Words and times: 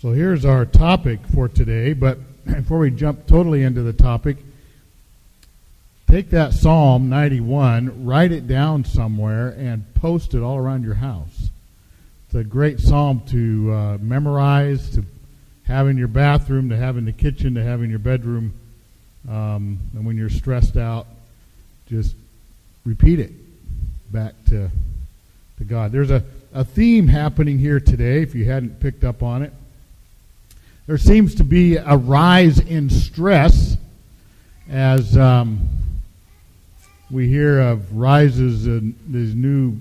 So 0.00 0.12
here's 0.12 0.46
our 0.46 0.64
topic 0.64 1.20
for 1.34 1.46
today, 1.46 1.92
but 1.92 2.16
before 2.46 2.78
we 2.78 2.90
jump 2.90 3.26
totally 3.26 3.62
into 3.62 3.82
the 3.82 3.92
topic, 3.92 4.38
take 6.08 6.30
that 6.30 6.54
Psalm 6.54 7.10
91, 7.10 8.06
write 8.06 8.32
it 8.32 8.48
down 8.48 8.86
somewhere, 8.86 9.50
and 9.58 9.84
post 9.92 10.32
it 10.32 10.40
all 10.40 10.56
around 10.56 10.84
your 10.84 10.94
house. 10.94 11.50
It's 12.24 12.34
a 12.34 12.42
great 12.42 12.80
psalm 12.80 13.20
to 13.26 13.72
uh, 13.74 13.98
memorize, 14.00 14.88
to 14.94 15.04
have 15.66 15.86
in 15.86 15.98
your 15.98 16.08
bathroom, 16.08 16.70
to 16.70 16.78
have 16.78 16.96
in 16.96 17.04
the 17.04 17.12
kitchen, 17.12 17.52
to 17.56 17.62
have 17.62 17.82
in 17.82 17.90
your 17.90 17.98
bedroom. 17.98 18.54
Um, 19.28 19.80
and 19.94 20.06
when 20.06 20.16
you're 20.16 20.30
stressed 20.30 20.78
out, 20.78 21.08
just 21.88 22.16
repeat 22.86 23.20
it 23.20 23.32
back 24.10 24.32
to, 24.46 24.70
to 25.58 25.64
God. 25.64 25.92
There's 25.92 26.10
a, 26.10 26.24
a 26.54 26.64
theme 26.64 27.06
happening 27.06 27.58
here 27.58 27.80
today, 27.80 28.22
if 28.22 28.34
you 28.34 28.46
hadn't 28.46 28.80
picked 28.80 29.04
up 29.04 29.22
on 29.22 29.42
it. 29.42 29.52
There 30.86 30.98
seems 30.98 31.36
to 31.36 31.44
be 31.44 31.76
a 31.76 31.96
rise 31.96 32.58
in 32.58 32.90
stress 32.90 33.76
as 34.68 35.16
um, 35.16 35.68
we 37.10 37.28
hear 37.28 37.60
of 37.60 37.96
rises 37.96 38.66
in 38.66 38.94
this 39.06 39.34
new 39.34 39.78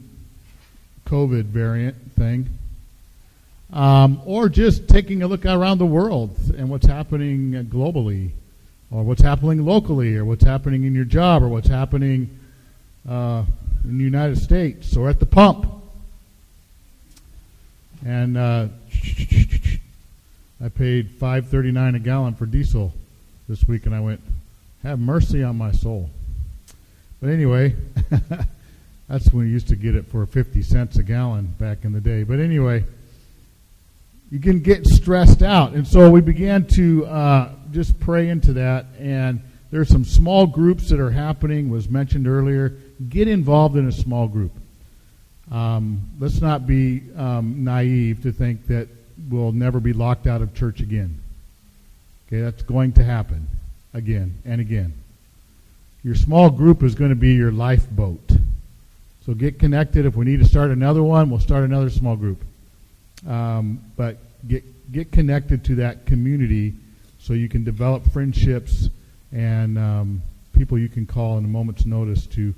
COVID 1.05 1.45
variant 1.45 1.95
thing. 2.13 2.49
Um, 3.71 4.21
or 4.25 4.49
just 4.49 4.87
taking 4.87 5.21
a 5.23 5.27
look 5.27 5.45
around 5.45 5.77
the 5.77 5.85
world 5.85 6.35
and 6.57 6.69
what's 6.69 6.87
happening 6.87 7.51
globally, 7.71 8.31
or 8.91 9.03
what's 9.03 9.21
happening 9.21 9.63
locally, 9.63 10.15
or 10.15 10.25
what's 10.25 10.43
happening 10.43 10.83
in 10.83 10.95
your 10.95 11.05
job, 11.05 11.43
or 11.43 11.47
what's 11.49 11.67
happening 11.67 12.29
uh, 13.07 13.43
in 13.83 13.97
the 13.97 14.03
United 14.03 14.39
States, 14.39 14.97
or 14.97 15.09
at 15.09 15.19
the 15.19 15.25
pump. 15.25 15.71
And 18.05 18.37
uh, 18.37 18.67
I 20.61 20.67
paid 20.67 21.11
five 21.11 21.47
thirty 21.47 21.71
nine 21.71 21.95
a 21.95 21.99
gallon 21.99 22.35
for 22.35 22.45
diesel 22.45 22.91
this 23.47 23.65
week, 23.65 23.85
and 23.85 23.95
I 23.95 24.01
went, 24.01 24.19
"Have 24.83 24.99
mercy 24.99 25.41
on 25.41 25.57
my 25.57 25.71
soul." 25.71 26.09
But 27.21 27.29
anyway, 27.29 27.75
that's 29.07 29.31
when 29.31 29.45
we 29.45 29.51
used 29.51 29.69
to 29.69 29.77
get 29.77 29.95
it 29.95 30.07
for 30.07 30.25
fifty 30.25 30.61
cents 30.61 30.97
a 30.97 31.03
gallon 31.03 31.55
back 31.59 31.85
in 31.85 31.93
the 31.93 32.01
day. 32.01 32.23
But 32.23 32.39
anyway, 32.39 32.83
you 34.29 34.39
can 34.39 34.59
get 34.59 34.85
stressed 34.85 35.41
out, 35.41 35.71
and 35.73 35.87
so 35.87 36.11
we 36.11 36.19
began 36.19 36.65
to 36.67 37.05
uh, 37.05 37.51
just 37.71 37.97
pray 38.01 38.27
into 38.27 38.51
that. 38.53 38.87
And 38.99 39.39
there 39.71 39.79
are 39.79 39.85
some 39.85 40.03
small 40.03 40.45
groups 40.45 40.89
that 40.89 40.99
are 40.99 41.11
happening. 41.11 41.69
Was 41.69 41.89
mentioned 41.89 42.27
earlier. 42.27 42.75
Get 43.07 43.29
involved 43.29 43.77
in 43.77 43.87
a 43.87 43.93
small 43.93 44.27
group. 44.27 44.51
Um, 45.49 46.01
let's 46.19 46.41
not 46.41 46.67
be 46.67 47.01
um, 47.15 47.63
naive 47.63 48.21
to 48.23 48.33
think 48.33 48.67
that 48.67 48.89
will 49.29 49.51
never 49.51 49.79
be 49.79 49.93
locked 49.93 50.27
out 50.27 50.41
of 50.41 50.53
church 50.53 50.79
again. 50.79 51.19
Okay, 52.27 52.41
that's 52.41 52.61
going 52.63 52.93
to 52.93 53.03
happen 53.03 53.47
again 53.93 54.35
and 54.45 54.61
again. 54.61 54.93
Your 56.03 56.15
small 56.15 56.49
group 56.49 56.83
is 56.83 56.95
going 56.95 57.09
to 57.09 57.15
be 57.15 57.33
your 57.33 57.51
lifeboat. 57.51 58.21
So 59.25 59.33
get 59.33 59.59
connected. 59.59 60.05
If 60.05 60.15
we 60.15 60.25
need 60.25 60.39
to 60.39 60.45
start 60.45 60.71
another 60.71 61.03
one, 61.03 61.29
we'll 61.29 61.39
start 61.39 61.63
another 61.63 61.89
small 61.89 62.15
group. 62.15 62.43
Um, 63.27 63.81
but 63.97 64.17
get 64.47 64.63
get 64.91 65.11
connected 65.11 65.63
to 65.65 65.75
that 65.75 66.05
community 66.05 66.73
so 67.19 67.33
you 67.33 67.49
can 67.49 67.63
develop 67.63 68.09
friendships 68.11 68.89
and 69.31 69.77
um, 69.77 70.21
people 70.53 70.79
you 70.79 70.89
can 70.89 71.05
call 71.05 71.37
in 71.37 71.45
a 71.45 71.47
moment's 71.47 71.85
notice 71.85 72.25
to 72.27 72.53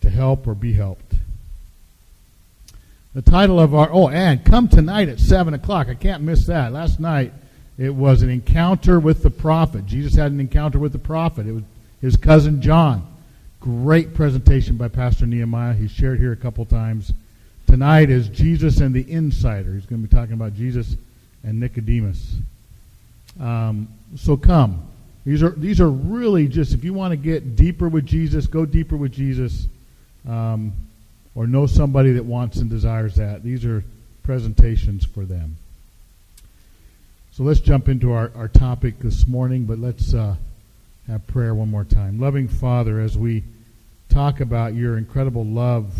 to 0.00 0.10
help 0.10 0.46
or 0.46 0.54
be 0.54 0.72
helped. 0.72 1.14
The 3.16 3.22
title 3.22 3.58
of 3.58 3.74
our, 3.74 3.88
oh, 3.90 4.10
and 4.10 4.44
come 4.44 4.68
tonight 4.68 5.08
at 5.08 5.18
7 5.18 5.54
o'clock. 5.54 5.88
I 5.88 5.94
can't 5.94 6.22
miss 6.22 6.44
that. 6.48 6.74
Last 6.74 7.00
night 7.00 7.32
it 7.78 7.88
was 7.88 8.20
an 8.20 8.28
encounter 8.28 9.00
with 9.00 9.22
the 9.22 9.30
prophet. 9.30 9.86
Jesus 9.86 10.14
had 10.14 10.32
an 10.32 10.38
encounter 10.38 10.78
with 10.78 10.92
the 10.92 10.98
prophet. 10.98 11.46
It 11.46 11.52
was 11.52 11.62
his 12.02 12.18
cousin 12.18 12.60
John. 12.60 13.10
Great 13.58 14.12
presentation 14.12 14.76
by 14.76 14.88
Pastor 14.88 15.24
Nehemiah. 15.24 15.72
He's 15.72 15.92
shared 15.92 16.18
here 16.18 16.32
a 16.32 16.36
couple 16.36 16.66
times. 16.66 17.14
Tonight 17.66 18.10
is 18.10 18.28
Jesus 18.28 18.80
and 18.80 18.94
the 18.94 19.10
Insider. 19.10 19.72
He's 19.72 19.86
going 19.86 20.02
to 20.02 20.08
be 20.08 20.14
talking 20.14 20.34
about 20.34 20.54
Jesus 20.54 20.94
and 21.42 21.58
Nicodemus. 21.58 22.34
Um, 23.40 23.88
so 24.14 24.36
come. 24.36 24.86
These 25.24 25.42
are 25.42 25.52
these 25.52 25.80
are 25.80 25.88
really 25.88 26.48
just 26.48 26.74
if 26.74 26.84
you 26.84 26.92
want 26.92 27.12
to 27.12 27.16
get 27.16 27.56
deeper 27.56 27.88
with 27.88 28.04
Jesus, 28.04 28.46
go 28.46 28.66
deeper 28.66 28.98
with 28.98 29.12
Jesus. 29.12 29.68
Um, 30.28 30.74
or 31.36 31.46
know 31.46 31.66
somebody 31.66 32.12
that 32.12 32.24
wants 32.24 32.56
and 32.56 32.70
desires 32.70 33.16
that. 33.16 33.44
These 33.44 33.64
are 33.66 33.84
presentations 34.22 35.04
for 35.04 35.24
them. 35.24 35.58
So 37.30 37.44
let's 37.44 37.60
jump 37.60 37.88
into 37.88 38.12
our, 38.12 38.32
our 38.34 38.48
topic 38.48 38.98
this 38.98 39.26
morning, 39.26 39.66
but 39.66 39.78
let's 39.78 40.14
uh, 40.14 40.36
have 41.06 41.26
prayer 41.26 41.54
one 41.54 41.70
more 41.70 41.84
time. 41.84 42.18
Loving 42.18 42.48
Father, 42.48 42.98
as 42.98 43.18
we 43.18 43.44
talk 44.08 44.40
about 44.40 44.74
your 44.74 44.96
incredible 44.96 45.44
love 45.44 45.94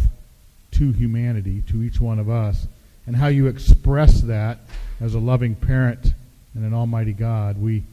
to 0.73 0.93
humanity, 0.93 1.63
to 1.69 1.83
each 1.83 2.01
one 2.01 2.19
of 2.19 2.31
us, 2.31 2.67
and 3.07 3.15
how 3.15 3.29
you 3.29 3.47
express 3.47 4.23
that 4.23 4.59
as 5.01 5.15
a 5.15 5.19
loving 5.19 5.55
parent 5.55 6.15
and 6.55 6.65
an 6.65 6.73
almighty 6.73 7.13
God, 7.13 7.59
we 7.59 7.85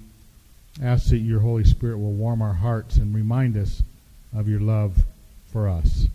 ask 0.82 1.10
that 1.10 1.18
your 1.18 1.42
Holy 1.42 1.66
Spirit 1.66 1.98
will 1.98 2.14
warm 2.14 2.42
our 2.42 2.54
hearts 2.54 2.96
and 2.96 3.14
remind 3.14 3.58
us 3.58 3.84
of 4.34 4.48
your 4.48 4.62
love 4.62 5.04
for 5.52 5.68
us. 5.68 6.08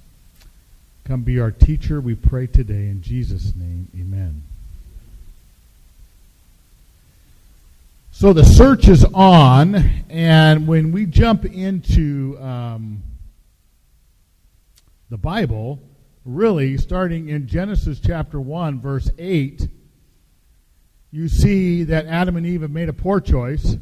Come 1.08 1.22
be 1.22 1.40
our 1.40 1.50
teacher, 1.50 2.02
we 2.02 2.14
pray 2.14 2.46
today. 2.46 2.88
In 2.88 3.00
Jesus' 3.00 3.54
name, 3.56 3.88
amen. 3.98 4.42
So 8.10 8.34
the 8.34 8.44
search 8.44 8.88
is 8.88 9.06
on, 9.14 9.74
and 10.10 10.68
when 10.68 10.92
we 10.92 11.06
jump 11.06 11.46
into 11.46 12.38
um, 12.42 13.02
the 15.08 15.16
Bible, 15.16 15.80
really 16.26 16.76
starting 16.76 17.30
in 17.30 17.46
Genesis 17.46 18.00
chapter 18.00 18.38
1, 18.38 18.78
verse 18.78 19.10
8, 19.16 19.66
you 21.10 21.28
see 21.28 21.84
that 21.84 22.04
Adam 22.04 22.36
and 22.36 22.44
Eve 22.44 22.60
have 22.60 22.70
made 22.70 22.90
a 22.90 22.92
poor 22.92 23.18
choice. 23.18 23.78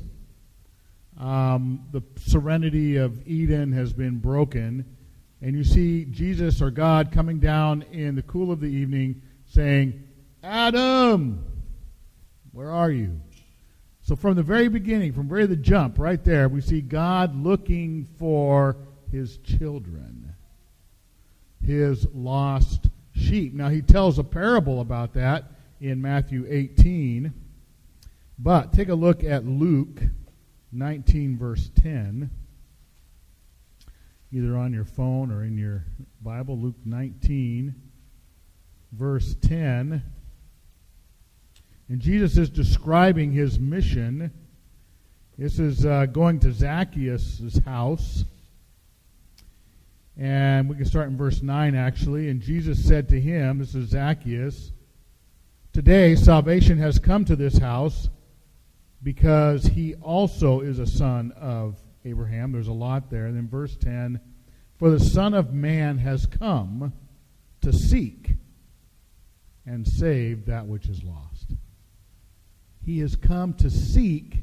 Um, 1.18 1.86
the 1.90 2.04
serenity 2.18 2.98
of 2.98 3.26
Eden 3.26 3.72
has 3.72 3.92
been 3.92 4.20
broken 4.20 4.95
and 5.42 5.54
you 5.54 5.64
see 5.64 6.06
Jesus 6.06 6.62
or 6.62 6.70
God 6.70 7.12
coming 7.12 7.38
down 7.38 7.82
in 7.92 8.14
the 8.14 8.22
cool 8.22 8.50
of 8.50 8.60
the 8.60 8.66
evening 8.66 9.20
saying, 9.46 10.02
Adam, 10.42 11.44
where 12.52 12.70
are 12.70 12.90
you? 12.90 13.20
So 14.02 14.16
from 14.16 14.36
the 14.36 14.42
very 14.42 14.68
beginning, 14.68 15.12
from 15.12 15.28
very 15.28 15.46
the 15.46 15.56
jump 15.56 15.98
right 15.98 16.22
there, 16.22 16.48
we 16.48 16.60
see 16.60 16.80
God 16.80 17.36
looking 17.36 18.06
for 18.18 18.76
his 19.10 19.38
children, 19.38 20.34
his 21.64 22.06
lost 22.14 22.88
sheep. 23.14 23.52
Now 23.52 23.68
he 23.68 23.82
tells 23.82 24.18
a 24.18 24.24
parable 24.24 24.80
about 24.80 25.12
that 25.14 25.44
in 25.80 26.00
Matthew 26.00 26.46
18. 26.48 27.32
But 28.38 28.72
take 28.72 28.88
a 28.88 28.94
look 28.94 29.24
at 29.24 29.44
Luke 29.44 30.00
19, 30.72 31.36
verse 31.36 31.70
10 31.82 32.30
either 34.36 34.56
on 34.56 34.72
your 34.72 34.84
phone 34.84 35.30
or 35.30 35.44
in 35.44 35.56
your 35.56 35.86
Bible, 36.20 36.58
Luke 36.58 36.76
19, 36.84 37.74
verse 38.92 39.34
10. 39.40 40.02
And 41.88 42.00
Jesus 42.00 42.36
is 42.36 42.50
describing 42.50 43.32
his 43.32 43.58
mission. 43.58 44.30
This 45.38 45.58
is 45.58 45.86
uh, 45.86 46.04
going 46.06 46.38
to 46.40 46.52
Zacchaeus' 46.52 47.58
house. 47.64 48.24
And 50.18 50.68
we 50.68 50.76
can 50.76 50.84
start 50.84 51.08
in 51.08 51.16
verse 51.16 51.40
9, 51.40 51.74
actually. 51.74 52.28
And 52.28 52.42
Jesus 52.42 52.84
said 52.84 53.08
to 53.08 53.18
him, 53.18 53.58
This 53.58 53.74
is 53.74 53.88
Zacchaeus, 53.88 54.72
Today 55.72 56.14
salvation 56.14 56.78
has 56.78 56.98
come 56.98 57.26
to 57.26 57.36
this 57.36 57.58
house 57.58 58.08
because 59.02 59.66
he 59.66 59.94
also 59.96 60.60
is 60.60 60.78
a 60.78 60.86
son 60.86 61.32
of 61.32 61.76
Abraham. 62.06 62.52
There's 62.52 62.68
a 62.68 62.72
lot 62.72 63.10
there. 63.10 63.26
And 63.26 63.36
then 63.36 63.48
verse 63.48 63.76
10 63.76 64.20
For 64.78 64.90
the 64.90 65.00
Son 65.00 65.34
of 65.34 65.52
Man 65.52 65.98
has 65.98 66.26
come 66.26 66.92
to 67.62 67.72
seek 67.72 68.34
and 69.66 69.86
save 69.86 70.46
that 70.46 70.66
which 70.66 70.88
is 70.88 71.02
lost. 71.02 71.52
He 72.84 73.00
has 73.00 73.16
come 73.16 73.52
to 73.54 73.68
seek 73.68 74.36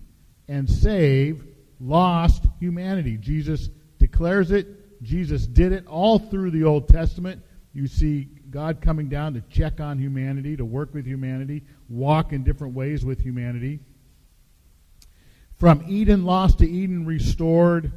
and 0.48 0.69
save 0.69 1.45
lost 1.80 2.45
humanity. 2.60 3.18
Jesus 3.18 3.69
declares 4.00 4.51
it. 4.51 5.01
Jesus 5.01 5.48
did 5.48 5.71
it 5.71 5.88
all 5.88 6.19
through 6.19 6.51
the 6.51 6.63
Old 6.63 6.89
Testament. 6.89 7.42
You 7.74 7.88
see 7.88 8.27
God 8.50 8.81
coming 8.81 9.09
down 9.09 9.33
to 9.33 9.42
check 9.50 9.80
on 9.80 9.98
humanity, 9.98 10.56
to 10.57 10.66
work 10.66 10.94
with 10.94 11.06
humanity, 11.06 11.63
walk 11.89 12.33
in 12.33 12.44
different 12.44 12.74
ways 12.74 13.04
with 13.04 13.19
humanity. 13.19 13.80
From 15.63 15.86
Eden 15.88 16.25
lost 16.25 16.57
to 16.60 16.69
Eden 16.69 17.06
restored, 17.06 17.94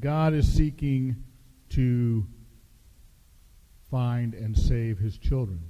God 0.00 0.34
is 0.34 0.52
seeking 0.52 1.22
to 1.68 2.26
find 3.88 4.34
and 4.34 4.58
save 4.58 4.98
his 4.98 5.16
children. 5.16 5.60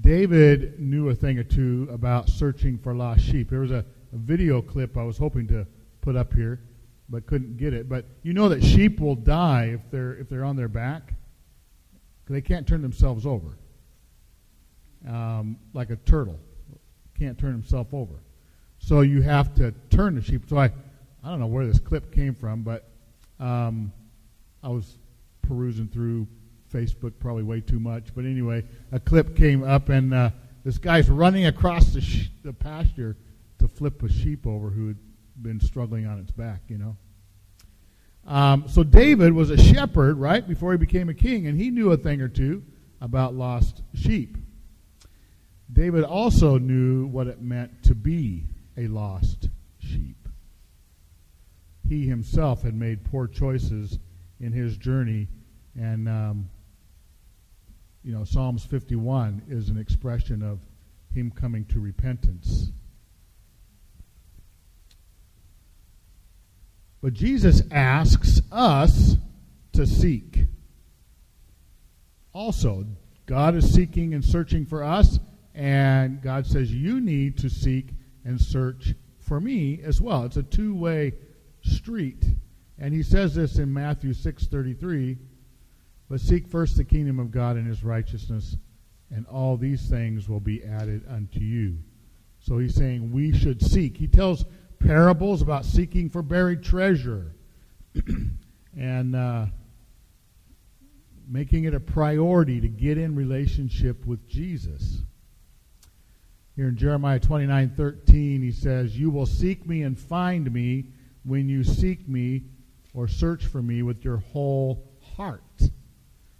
David 0.00 0.80
knew 0.80 1.08
a 1.10 1.14
thing 1.14 1.38
or 1.38 1.44
two 1.44 1.86
about 1.92 2.28
searching 2.28 2.78
for 2.78 2.94
lost 2.94 3.20
sheep. 3.20 3.50
There 3.50 3.60
was 3.60 3.70
a, 3.70 3.84
a 4.12 4.16
video 4.16 4.60
clip 4.60 4.96
I 4.96 5.04
was 5.04 5.16
hoping 5.16 5.46
to 5.46 5.64
put 6.00 6.16
up 6.16 6.34
here, 6.34 6.64
but 7.08 7.26
couldn't 7.26 7.58
get 7.58 7.72
it. 7.72 7.88
But 7.88 8.06
you 8.24 8.32
know 8.32 8.48
that 8.48 8.64
sheep 8.64 8.98
will 8.98 9.14
die 9.14 9.66
if 9.74 9.88
they're 9.92 10.14
if 10.14 10.28
they're 10.28 10.44
on 10.44 10.56
their 10.56 10.66
back. 10.66 11.14
They 12.28 12.40
can't 12.40 12.66
turn 12.66 12.82
themselves 12.82 13.24
over. 13.24 13.56
Um, 15.06 15.58
like 15.72 15.90
a 15.90 15.96
turtle 15.96 16.40
can't 17.22 17.38
turn 17.38 17.52
himself 17.52 17.86
over. 17.94 18.14
So 18.78 19.02
you 19.02 19.22
have 19.22 19.54
to 19.54 19.72
turn 19.90 20.16
the 20.16 20.22
sheep. 20.22 20.42
So 20.48 20.58
I, 20.58 20.72
I 21.22 21.30
don't 21.30 21.38
know 21.38 21.46
where 21.46 21.64
this 21.64 21.78
clip 21.78 22.12
came 22.12 22.34
from, 22.34 22.62
but 22.62 22.88
um, 23.38 23.92
I 24.60 24.68
was 24.68 24.98
perusing 25.40 25.86
through 25.86 26.26
Facebook 26.74 27.12
probably 27.20 27.44
way 27.44 27.60
too 27.60 27.78
much. 27.78 28.12
But 28.12 28.24
anyway, 28.24 28.64
a 28.90 28.98
clip 28.98 29.36
came 29.36 29.62
up, 29.62 29.88
and 29.88 30.12
uh, 30.12 30.30
this 30.64 30.78
guy's 30.78 31.08
running 31.08 31.46
across 31.46 31.92
the, 31.92 32.00
sh- 32.00 32.30
the 32.42 32.52
pasture 32.52 33.16
to 33.60 33.68
flip 33.68 34.02
a 34.02 34.08
sheep 34.08 34.44
over 34.44 34.68
who 34.70 34.88
had 34.88 34.98
been 35.40 35.60
struggling 35.60 36.06
on 36.06 36.18
its 36.18 36.32
back, 36.32 36.62
you 36.66 36.78
know. 36.78 36.96
Um, 38.26 38.64
so 38.66 38.82
David 38.82 39.32
was 39.32 39.50
a 39.50 39.56
shepherd, 39.56 40.18
right, 40.18 40.46
before 40.46 40.72
he 40.72 40.78
became 40.78 41.08
a 41.08 41.14
king, 41.14 41.46
and 41.46 41.56
he 41.56 41.70
knew 41.70 41.92
a 41.92 41.96
thing 41.96 42.20
or 42.20 42.28
two 42.28 42.64
about 43.00 43.34
lost 43.34 43.82
sheep. 43.94 44.38
David 45.72 46.04
also 46.04 46.58
knew 46.58 47.06
what 47.06 47.26
it 47.26 47.40
meant 47.40 47.82
to 47.84 47.94
be 47.94 48.44
a 48.76 48.88
lost 48.88 49.48
sheep. 49.78 50.28
He 51.88 52.06
himself 52.06 52.62
had 52.62 52.74
made 52.74 53.04
poor 53.04 53.26
choices 53.26 53.98
in 54.40 54.52
his 54.52 54.76
journey, 54.76 55.28
and 55.78 56.08
um, 56.08 56.50
you 58.02 58.12
know 58.12 58.24
Psalms 58.24 58.64
51 58.64 59.42
is 59.48 59.68
an 59.68 59.78
expression 59.78 60.42
of 60.42 60.60
him 61.14 61.30
coming 61.30 61.64
to 61.66 61.80
repentance. 61.80 62.70
But 67.02 67.14
Jesus 67.14 67.62
asks 67.70 68.40
us 68.52 69.16
to 69.72 69.86
seek. 69.86 70.46
Also, 72.32 72.86
God 73.26 73.56
is 73.56 73.72
seeking 73.72 74.14
and 74.14 74.24
searching 74.24 74.64
for 74.64 74.84
us, 74.84 75.18
and 75.54 76.22
God 76.22 76.46
says 76.46 76.72
you 76.72 77.00
need 77.00 77.38
to 77.38 77.50
seek 77.50 77.90
and 78.24 78.40
search 78.40 78.94
for 79.20 79.40
me 79.40 79.80
as 79.82 80.00
well. 80.00 80.24
It's 80.24 80.36
a 80.36 80.42
two-way 80.42 81.12
street. 81.62 82.24
And 82.78 82.94
he 82.94 83.02
says 83.02 83.34
this 83.34 83.58
in 83.58 83.72
Matthew 83.72 84.12
6:33, 84.12 85.18
but 86.08 86.20
seek 86.20 86.46
first 86.46 86.76
the 86.76 86.84
kingdom 86.84 87.18
of 87.18 87.30
God 87.30 87.56
and 87.56 87.66
his 87.66 87.84
righteousness, 87.84 88.56
and 89.10 89.26
all 89.26 89.56
these 89.56 89.88
things 89.88 90.28
will 90.28 90.40
be 90.40 90.64
added 90.64 91.04
unto 91.08 91.40
you. 91.40 91.78
So 92.40 92.58
he's 92.58 92.74
saying 92.74 93.12
we 93.12 93.32
should 93.32 93.62
seek. 93.62 93.96
He 93.96 94.08
tells 94.08 94.44
parables 94.80 95.42
about 95.42 95.64
seeking 95.64 96.10
for 96.10 96.22
buried 96.22 96.62
treasure 96.62 97.36
and 98.76 99.14
uh, 99.14 99.46
making 101.28 101.64
it 101.64 101.74
a 101.74 101.80
priority 101.80 102.60
to 102.60 102.68
get 102.68 102.98
in 102.98 103.14
relationship 103.14 104.04
with 104.06 104.26
Jesus. 104.28 105.02
Here 106.54 106.68
in 106.68 106.76
Jeremiah 106.76 107.18
29 107.18 107.72
13, 107.76 108.42
he 108.42 108.52
says, 108.52 108.98
You 108.98 109.10
will 109.10 109.26
seek 109.26 109.66
me 109.66 109.82
and 109.82 109.98
find 109.98 110.52
me 110.52 110.84
when 111.24 111.48
you 111.48 111.64
seek 111.64 112.06
me 112.08 112.42
or 112.92 113.08
search 113.08 113.46
for 113.46 113.62
me 113.62 113.82
with 113.82 114.04
your 114.04 114.18
whole 114.18 114.84
heart. 115.16 115.42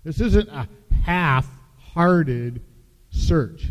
This 0.04 0.20
isn't 0.20 0.48
a 0.50 0.68
half 1.04 1.48
hearted 1.78 2.62
search. 3.10 3.68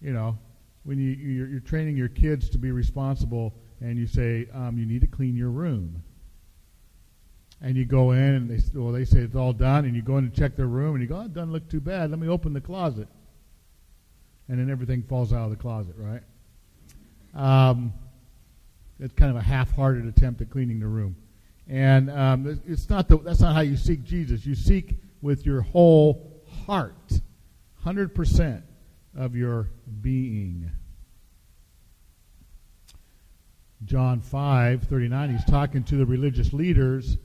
You 0.00 0.12
know, 0.12 0.38
when 0.84 0.98
you, 0.98 1.10
you're, 1.10 1.48
you're, 1.48 1.60
training 1.60 1.96
your 1.96 2.08
kids 2.08 2.50
to 2.50 2.58
be 2.58 2.70
responsible 2.70 3.54
and 3.80 3.98
you 3.98 4.06
say, 4.06 4.46
um, 4.54 4.78
You 4.78 4.86
need 4.86 5.00
to 5.00 5.08
clean 5.08 5.34
your 5.34 5.50
room. 5.50 6.04
And 7.60 7.76
you 7.76 7.84
go 7.84 8.12
in 8.12 8.18
and 8.18 8.50
they, 8.50 8.62
well, 8.78 8.92
they 8.92 9.06
say 9.06 9.20
it's 9.20 9.34
all 9.34 9.54
done, 9.54 9.86
and 9.86 9.96
you 9.96 10.02
go 10.02 10.18
in 10.18 10.24
and 10.24 10.34
check 10.34 10.54
their 10.54 10.66
room 10.66 10.94
and 10.94 11.02
you 11.02 11.08
go, 11.08 11.16
oh, 11.16 11.22
It 11.22 11.34
doesn't 11.34 11.52
look 11.52 11.68
too 11.68 11.80
bad. 11.80 12.10
Let 12.10 12.20
me 12.20 12.28
open 12.28 12.52
the 12.52 12.60
closet 12.60 13.08
and 14.48 14.58
then 14.58 14.70
everything 14.70 15.02
falls 15.02 15.32
out 15.32 15.44
of 15.44 15.50
the 15.50 15.56
closet, 15.56 15.94
right? 15.98 16.22
Um, 17.34 17.92
it's 19.00 19.14
kind 19.14 19.30
of 19.30 19.36
a 19.36 19.42
half-hearted 19.42 20.06
attempt 20.06 20.40
at 20.40 20.50
cleaning 20.50 20.80
the 20.80 20.86
room, 20.86 21.16
and 21.68 22.10
um, 22.10 22.60
it's 22.66 22.88
not 22.88 23.08
the, 23.08 23.18
that's 23.18 23.40
not 23.40 23.54
how 23.54 23.62
you 23.62 23.76
seek 23.76 24.04
Jesus. 24.04 24.46
You 24.46 24.54
seek 24.54 24.96
with 25.20 25.44
your 25.44 25.62
whole 25.62 26.42
heart, 26.66 27.12
hundred 27.82 28.14
percent 28.14 28.62
of 29.16 29.34
your 29.34 29.70
being. 30.00 30.70
John 33.84 34.20
five 34.20 34.84
thirty 34.84 35.08
nine. 35.08 35.30
He's 35.30 35.44
talking 35.44 35.82
to 35.84 35.96
the 35.96 36.06
religious 36.06 36.52
leaders, 36.52 37.16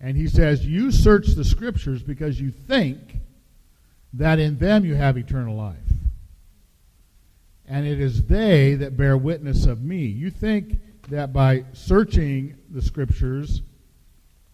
and 0.00 0.16
he 0.16 0.28
says, 0.28 0.64
"You 0.64 0.92
search 0.92 1.28
the 1.28 1.44
scriptures 1.44 2.02
because 2.02 2.40
you 2.40 2.50
think 2.50 3.18
that 4.12 4.38
in 4.38 4.58
them 4.58 4.84
you 4.84 4.94
have 4.94 5.18
eternal 5.18 5.56
life." 5.56 5.85
And 7.68 7.86
it 7.86 8.00
is 8.00 8.24
they 8.24 8.74
that 8.74 8.96
bear 8.96 9.16
witness 9.16 9.66
of 9.66 9.82
me. 9.82 10.04
You 10.04 10.30
think 10.30 10.78
that 11.08 11.32
by 11.32 11.64
searching 11.72 12.56
the 12.70 12.82
scriptures, 12.82 13.62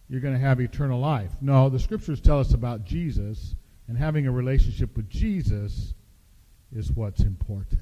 you're 0.09 0.21
going 0.21 0.33
to 0.33 0.39
have 0.39 0.59
eternal 0.59 0.99
life. 0.99 1.31
No, 1.41 1.69
the 1.69 1.79
scriptures 1.79 2.21
tell 2.21 2.39
us 2.39 2.53
about 2.53 2.85
Jesus, 2.85 3.55
and 3.87 3.97
having 3.97 4.27
a 4.27 4.31
relationship 4.31 4.95
with 4.95 5.09
Jesus 5.09 5.93
is 6.71 6.91
what's 6.91 7.21
important. 7.21 7.81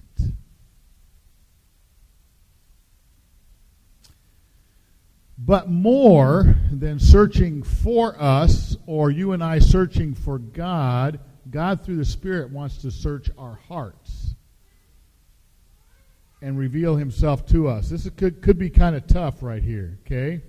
But 5.37 5.69
more 5.69 6.55
than 6.71 6.99
searching 6.99 7.63
for 7.63 8.21
us, 8.21 8.77
or 8.85 9.09
you 9.09 9.31
and 9.31 9.43
I 9.43 9.59
searching 9.59 10.13
for 10.13 10.37
God, 10.37 11.19
God 11.49 11.83
through 11.83 11.97
the 11.97 12.05
Spirit 12.05 12.51
wants 12.51 12.77
to 12.79 12.91
search 12.91 13.29
our 13.37 13.59
hearts 13.67 14.30
and 16.41 16.57
reveal 16.57 16.95
himself 16.95 17.45
to 17.47 17.67
us. 17.67 17.89
This 17.89 18.09
could, 18.17 18.41
could 18.41 18.57
be 18.57 18.69
kind 18.69 18.95
of 18.95 19.05
tough 19.07 19.41
right 19.41 19.61
here, 19.61 19.99
okay? 20.05 20.41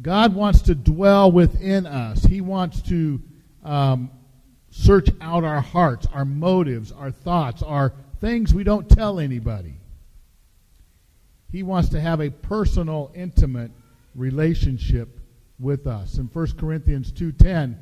God 0.00 0.34
wants 0.34 0.62
to 0.62 0.74
dwell 0.74 1.30
within 1.30 1.86
us. 1.86 2.24
He 2.24 2.40
wants 2.40 2.82
to 2.82 3.22
um, 3.64 4.10
search 4.70 5.08
out 5.20 5.44
our 5.44 5.60
hearts, 5.60 6.06
our 6.12 6.24
motives, 6.24 6.92
our 6.92 7.10
thoughts, 7.10 7.62
our 7.62 7.94
things 8.20 8.52
we 8.52 8.64
don't 8.64 8.88
tell 8.88 9.18
anybody. 9.20 9.74
He 11.50 11.62
wants 11.62 11.90
to 11.90 12.00
have 12.00 12.20
a 12.20 12.30
personal, 12.30 13.10
intimate 13.14 13.70
relationship 14.14 15.20
with 15.58 15.86
us. 15.86 16.18
In 16.18 16.26
1 16.26 16.52
Corinthians 16.58 17.12
2.10 17.12 17.78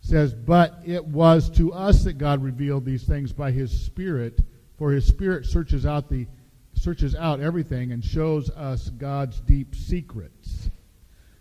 says, 0.00 0.32
But 0.32 0.80
it 0.84 1.04
was 1.04 1.50
to 1.50 1.72
us 1.72 2.04
that 2.04 2.14
God 2.14 2.42
revealed 2.42 2.84
these 2.84 3.04
things 3.04 3.32
by 3.32 3.50
his 3.50 3.70
Spirit, 3.70 4.40
for 4.78 4.92
his 4.92 5.06
spirit 5.06 5.46
searches 5.46 5.86
out 5.86 6.08
the 6.08 6.26
searches 6.74 7.14
out 7.14 7.40
everything 7.40 7.92
and 7.92 8.04
shows 8.04 8.50
us 8.50 8.90
God's 8.90 9.40
deep 9.40 9.74
secrets. 9.74 10.70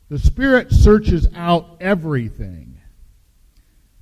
The 0.10 0.20
spirit 0.20 0.72
searches 0.72 1.28
out 1.36 1.78
everything. 1.82 2.80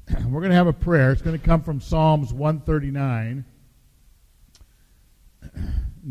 We're 0.10 0.42
going 0.42 0.52
to 0.52 0.56
have 0.56 0.68
a 0.68 0.74
prayer. 0.74 1.12
It's 1.12 1.22
going 1.22 1.40
to 1.40 1.46
come 1.46 1.62
from 1.62 1.82
Psalms 1.82 2.34
139. 2.34 3.46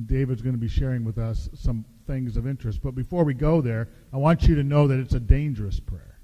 David's 0.07 0.43
going 0.43 0.55
to 0.55 0.61
be 0.61 0.69
sharing 0.69 1.05
with 1.05 1.19
us 1.19 1.49
some 1.55 1.85
things 2.07 2.37
of 2.37 2.47
interest. 2.47 2.81
But 2.83 2.95
before 2.95 3.25
we 3.25 3.35
go 3.35 3.61
there, 3.61 3.89
I 4.13 4.17
want 4.17 4.45
you 4.45 4.55
to 4.57 4.65
know 4.65 4.89
that 4.89 4.99
it's 4.99 5.15
a 5.15 5.21
dangerous 5.21 5.79
prayer. 5.79 6.19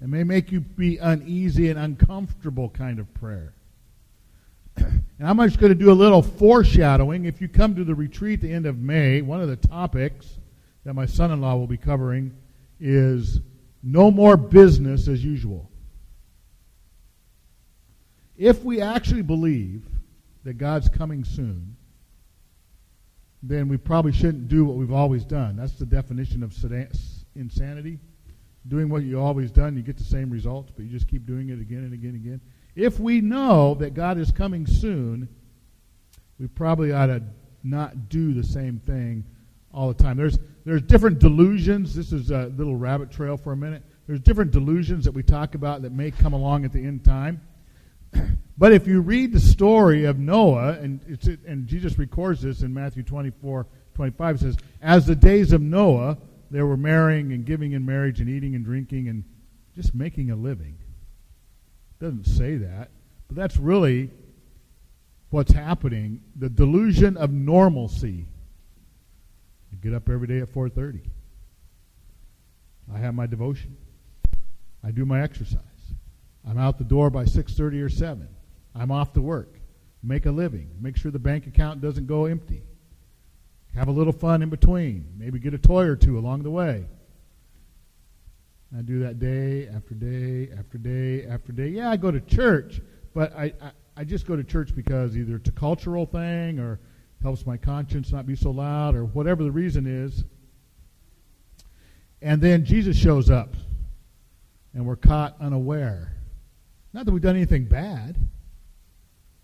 It 0.00 0.08
may 0.08 0.24
make 0.24 0.50
you 0.50 0.60
be 0.60 0.98
uneasy 0.98 1.70
and 1.70 1.78
uncomfortable 1.78 2.68
kind 2.68 2.98
of 2.98 3.14
prayer. 3.14 3.54
And 5.18 5.28
I'm 5.28 5.48
just 5.48 5.60
going 5.60 5.70
to 5.70 5.78
do 5.78 5.92
a 5.92 5.94
little 5.94 6.20
foreshadowing. 6.20 7.26
If 7.26 7.40
you 7.40 7.46
come 7.46 7.76
to 7.76 7.84
the 7.84 7.94
retreat 7.94 8.40
at 8.40 8.42
the 8.42 8.52
end 8.52 8.66
of 8.66 8.78
May, 8.78 9.22
one 9.22 9.40
of 9.40 9.48
the 9.48 9.54
topics 9.54 10.26
that 10.84 10.94
my 10.94 11.06
son 11.06 11.30
in 11.30 11.40
law 11.40 11.54
will 11.54 11.68
be 11.68 11.76
covering 11.76 12.34
is 12.80 13.38
no 13.84 14.10
more 14.10 14.36
business 14.36 15.06
as 15.06 15.24
usual. 15.24 15.70
If 18.36 18.64
we 18.64 18.80
actually 18.80 19.22
believe 19.22 19.84
that 20.42 20.54
God's 20.54 20.88
coming 20.88 21.22
soon, 21.24 21.76
then 23.42 23.68
we 23.68 23.76
probably 23.76 24.12
shouldn't 24.12 24.48
do 24.48 24.64
what 24.64 24.76
we've 24.76 24.92
always 24.92 25.24
done. 25.24 25.56
That's 25.56 25.74
the 25.74 25.86
definition 25.86 26.42
of 26.42 26.52
insanity. 27.36 27.98
Doing 28.68 28.88
what 28.88 29.02
you've 29.02 29.20
always 29.20 29.50
done, 29.50 29.76
you 29.76 29.82
get 29.82 29.98
the 29.98 30.04
same 30.04 30.30
results, 30.30 30.72
but 30.74 30.84
you 30.84 30.90
just 30.90 31.08
keep 31.08 31.26
doing 31.26 31.48
it 31.48 31.60
again 31.60 31.78
and 31.78 31.92
again 31.92 32.10
and 32.10 32.24
again. 32.24 32.40
If 32.74 32.98
we 32.98 33.20
know 33.20 33.74
that 33.74 33.94
God 33.94 34.18
is 34.18 34.30
coming 34.30 34.66
soon, 34.66 35.28
we 36.38 36.46
probably 36.48 36.92
ought 36.92 37.06
to 37.06 37.22
not 37.62 38.08
do 38.08 38.32
the 38.32 38.42
same 38.42 38.78
thing 38.80 39.24
all 39.72 39.88
the 39.88 40.02
time. 40.02 40.16
There's, 40.16 40.38
there's 40.64 40.82
different 40.82 41.18
delusions. 41.18 41.94
This 41.94 42.12
is 42.12 42.30
a 42.30 42.46
little 42.56 42.76
rabbit 42.76 43.10
trail 43.10 43.36
for 43.36 43.52
a 43.52 43.56
minute. 43.56 43.82
there's 44.06 44.20
different 44.20 44.50
delusions 44.50 45.04
that 45.04 45.12
we 45.12 45.22
talk 45.22 45.54
about 45.54 45.82
that 45.82 45.92
may 45.92 46.10
come 46.10 46.32
along 46.32 46.64
at 46.64 46.72
the 46.72 46.84
end 46.84 47.04
time. 47.04 47.40
but 48.58 48.72
if 48.72 48.86
you 48.86 49.00
read 49.00 49.32
the 49.32 49.40
story 49.40 50.04
of 50.04 50.18
Noah, 50.18 50.72
and, 50.72 51.00
and 51.46 51.66
Jesus 51.66 51.98
records 51.98 52.42
this 52.42 52.62
in 52.62 52.72
Matthew 52.72 53.02
24, 53.02 53.66
25, 53.94 54.34
it 54.34 54.38
says, 54.38 54.56
As 54.80 55.06
the 55.06 55.16
days 55.16 55.52
of 55.52 55.60
Noah, 55.60 56.18
they 56.50 56.62
were 56.62 56.76
marrying 56.76 57.32
and 57.32 57.44
giving 57.44 57.72
in 57.72 57.84
marriage 57.86 58.20
and 58.20 58.28
eating 58.28 58.54
and 58.54 58.64
drinking 58.64 59.08
and 59.08 59.24
just 59.74 59.94
making 59.94 60.30
a 60.30 60.36
living. 60.36 60.76
Doesn't 62.02 62.26
say 62.26 62.56
that, 62.56 62.90
but 63.28 63.36
that's 63.36 63.56
really 63.56 64.10
what's 65.30 65.52
happening. 65.52 66.20
The 66.34 66.48
delusion 66.48 67.16
of 67.16 67.30
normalcy. 67.30 68.26
You 69.70 69.78
get 69.80 69.94
up 69.94 70.08
every 70.08 70.26
day 70.26 70.40
at 70.40 70.48
4:30. 70.48 71.02
I 72.92 72.98
have 72.98 73.14
my 73.14 73.28
devotion. 73.28 73.76
I 74.82 74.90
do 74.90 75.04
my 75.04 75.22
exercise. 75.22 75.62
I'm 76.44 76.58
out 76.58 76.78
the 76.78 76.84
door 76.84 77.08
by 77.08 77.24
6:30 77.24 77.80
or 77.80 77.88
7. 77.88 78.26
I'm 78.74 78.90
off 78.90 79.12
to 79.12 79.22
work. 79.22 79.60
Make 80.02 80.26
a 80.26 80.32
living. 80.32 80.70
Make 80.80 80.96
sure 80.96 81.12
the 81.12 81.20
bank 81.20 81.46
account 81.46 81.80
doesn't 81.80 82.08
go 82.08 82.24
empty. 82.24 82.64
Have 83.76 83.86
a 83.86 83.92
little 83.92 84.12
fun 84.12 84.42
in 84.42 84.50
between. 84.50 85.06
Maybe 85.16 85.38
get 85.38 85.54
a 85.54 85.58
toy 85.58 85.84
or 85.84 85.94
two 85.94 86.18
along 86.18 86.42
the 86.42 86.50
way. 86.50 86.86
I 88.76 88.80
do 88.80 89.00
that 89.00 89.18
day 89.18 89.68
after 89.68 89.94
day 89.94 90.50
after 90.58 90.78
day 90.78 91.26
after 91.26 91.52
day. 91.52 91.68
Yeah, 91.68 91.90
I 91.90 91.96
go 91.96 92.10
to 92.10 92.20
church, 92.20 92.80
but 93.14 93.34
I, 93.36 93.52
I, 93.60 93.72
I 93.98 94.04
just 94.04 94.26
go 94.26 94.34
to 94.34 94.42
church 94.42 94.74
because 94.74 95.16
either 95.16 95.36
it's 95.36 95.48
a 95.48 95.52
cultural 95.52 96.06
thing 96.06 96.58
or 96.58 96.80
helps 97.22 97.46
my 97.46 97.58
conscience 97.58 98.12
not 98.12 98.26
be 98.26 98.34
so 98.34 98.50
loud 98.50 98.94
or 98.94 99.04
whatever 99.04 99.44
the 99.44 99.50
reason 99.50 99.86
is. 99.86 100.24
And 102.22 102.40
then 102.40 102.64
Jesus 102.64 102.96
shows 102.96 103.30
up 103.30 103.54
and 104.72 104.86
we're 104.86 104.96
caught 104.96 105.36
unaware. 105.38 106.16
Not 106.94 107.04
that 107.04 107.12
we've 107.12 107.22
done 107.22 107.36
anything 107.36 107.66
bad. 107.66 108.16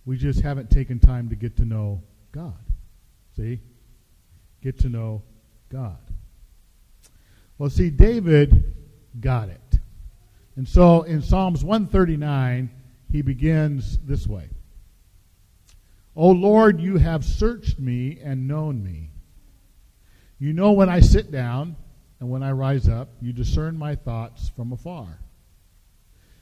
We 0.07 0.17
just 0.17 0.41
haven't 0.41 0.71
taken 0.71 0.99
time 0.99 1.29
to 1.29 1.37
get 1.37 1.57
to 1.59 1.67
know 1.67 2.03
God. 2.33 2.65
See? 3.37 3.61
Get 4.63 4.79
to 4.81 4.89
know 4.89 5.23
God. 5.69 5.99
Well, 7.59 7.69
see, 7.69 7.91
David 7.91 8.75
got 9.21 9.49
it. 9.49 9.79
And 10.57 10.69
so 10.69 11.03
in 11.03 11.23
Psalms 11.23 11.65
139, 11.65 12.71
he 13.11 13.23
begins 13.23 13.99
this 13.99 14.27
way 14.27 14.51
O 16.17 16.31
Lord, 16.31 16.81
you 16.81 16.97
have 16.97 17.25
searched 17.25 17.79
me 17.79 18.19
and 18.23 18.49
known 18.49 18.83
me. 18.83 19.11
You 20.41 20.53
know 20.53 20.73
when 20.73 20.89
I 20.89 21.01
sit 21.01 21.31
down 21.31 21.77
and 22.19 22.29
when 22.29 22.43
I 22.43 22.51
rise 22.51 22.89
up, 22.89 23.09
you 23.21 23.33
discern 23.33 23.79
my 23.79 23.95
thoughts 23.95 24.49
from 24.49 24.73
afar. 24.73 25.21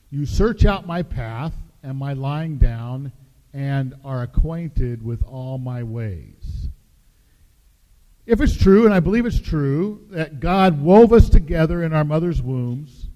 You 0.09 0.25
search 0.25 0.65
out 0.65 0.87
my 0.87 1.03
path 1.03 1.53
and 1.83 1.97
my 1.97 2.13
lying 2.13 2.57
down 2.57 3.11
and 3.53 3.93
are 4.03 4.23
acquainted 4.23 5.03
with 5.03 5.23
all 5.23 5.57
my 5.57 5.83
ways. 5.83 6.69
If 8.27 8.41
it's 8.41 8.57
true, 8.57 8.83
and 8.83 8.93
I 8.93 8.99
believe 8.99 9.25
it's 9.25 9.39
true, 9.39 10.05
that 10.09 10.41
God 10.41 10.81
wove 10.81 11.13
us 11.13 11.29
together 11.29 11.81
in 11.81 11.93
our 11.93 12.03
mother's 12.03 12.41
wombs, 12.41 13.07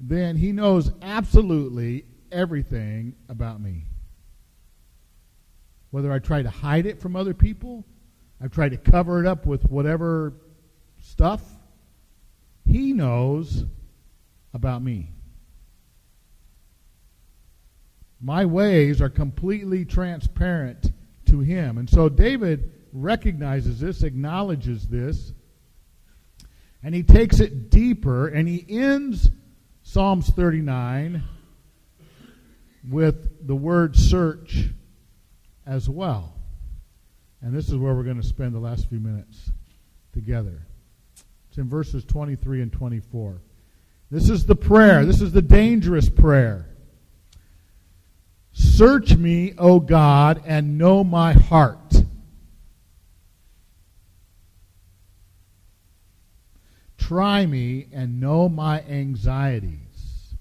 then 0.00 0.36
He 0.36 0.50
knows 0.50 0.90
absolutely 1.00 2.06
everything 2.32 3.14
about 3.28 3.60
me. 3.60 3.84
Whether 5.92 6.10
I 6.10 6.18
try 6.18 6.42
to 6.42 6.50
hide 6.50 6.86
it 6.86 7.00
from 7.00 7.14
other 7.14 7.34
people, 7.34 7.86
I've 8.42 8.50
tried 8.50 8.70
to 8.70 8.78
cover 8.78 9.20
it 9.20 9.28
up 9.28 9.46
with 9.46 9.70
whatever 9.70 10.32
stuff, 11.00 11.40
He 12.66 12.92
knows 12.92 13.64
about 14.52 14.82
me. 14.82 15.12
My 18.20 18.44
ways 18.44 19.00
are 19.00 19.08
completely 19.08 19.84
transparent 19.84 20.90
to 21.34 21.40
him. 21.40 21.78
And 21.78 21.90
so 21.90 22.08
David 22.08 22.72
recognizes 22.92 23.80
this, 23.80 24.02
acknowledges 24.02 24.86
this, 24.86 25.32
and 26.82 26.94
he 26.94 27.02
takes 27.02 27.40
it 27.40 27.70
deeper, 27.70 28.28
and 28.28 28.46
he 28.46 28.64
ends 28.68 29.30
Psalms 29.82 30.28
39 30.28 31.22
with 32.88 33.46
the 33.46 33.56
word 33.56 33.96
search 33.96 34.68
as 35.66 35.88
well. 35.88 36.34
And 37.40 37.54
this 37.54 37.68
is 37.68 37.76
where 37.76 37.94
we're 37.94 38.04
going 38.04 38.20
to 38.20 38.26
spend 38.26 38.54
the 38.54 38.60
last 38.60 38.88
few 38.88 39.00
minutes 39.00 39.50
together. 40.12 40.66
It's 41.48 41.58
in 41.58 41.68
verses 41.68 42.04
23 42.04 42.62
and 42.62 42.72
24. 42.72 43.40
This 44.10 44.30
is 44.30 44.46
the 44.46 44.54
prayer. 44.54 45.04
This 45.04 45.20
is 45.20 45.32
the 45.32 45.42
dangerous 45.42 46.08
prayer. 46.08 46.68
Search 48.54 49.16
me, 49.16 49.52
O 49.58 49.80
God, 49.80 50.40
and 50.46 50.78
know 50.78 51.02
my 51.02 51.32
heart. 51.32 51.78
Try 56.96 57.46
me 57.46 57.88
and 57.92 58.20
know 58.20 58.48
my 58.48 58.80
anxieties. 58.82 60.34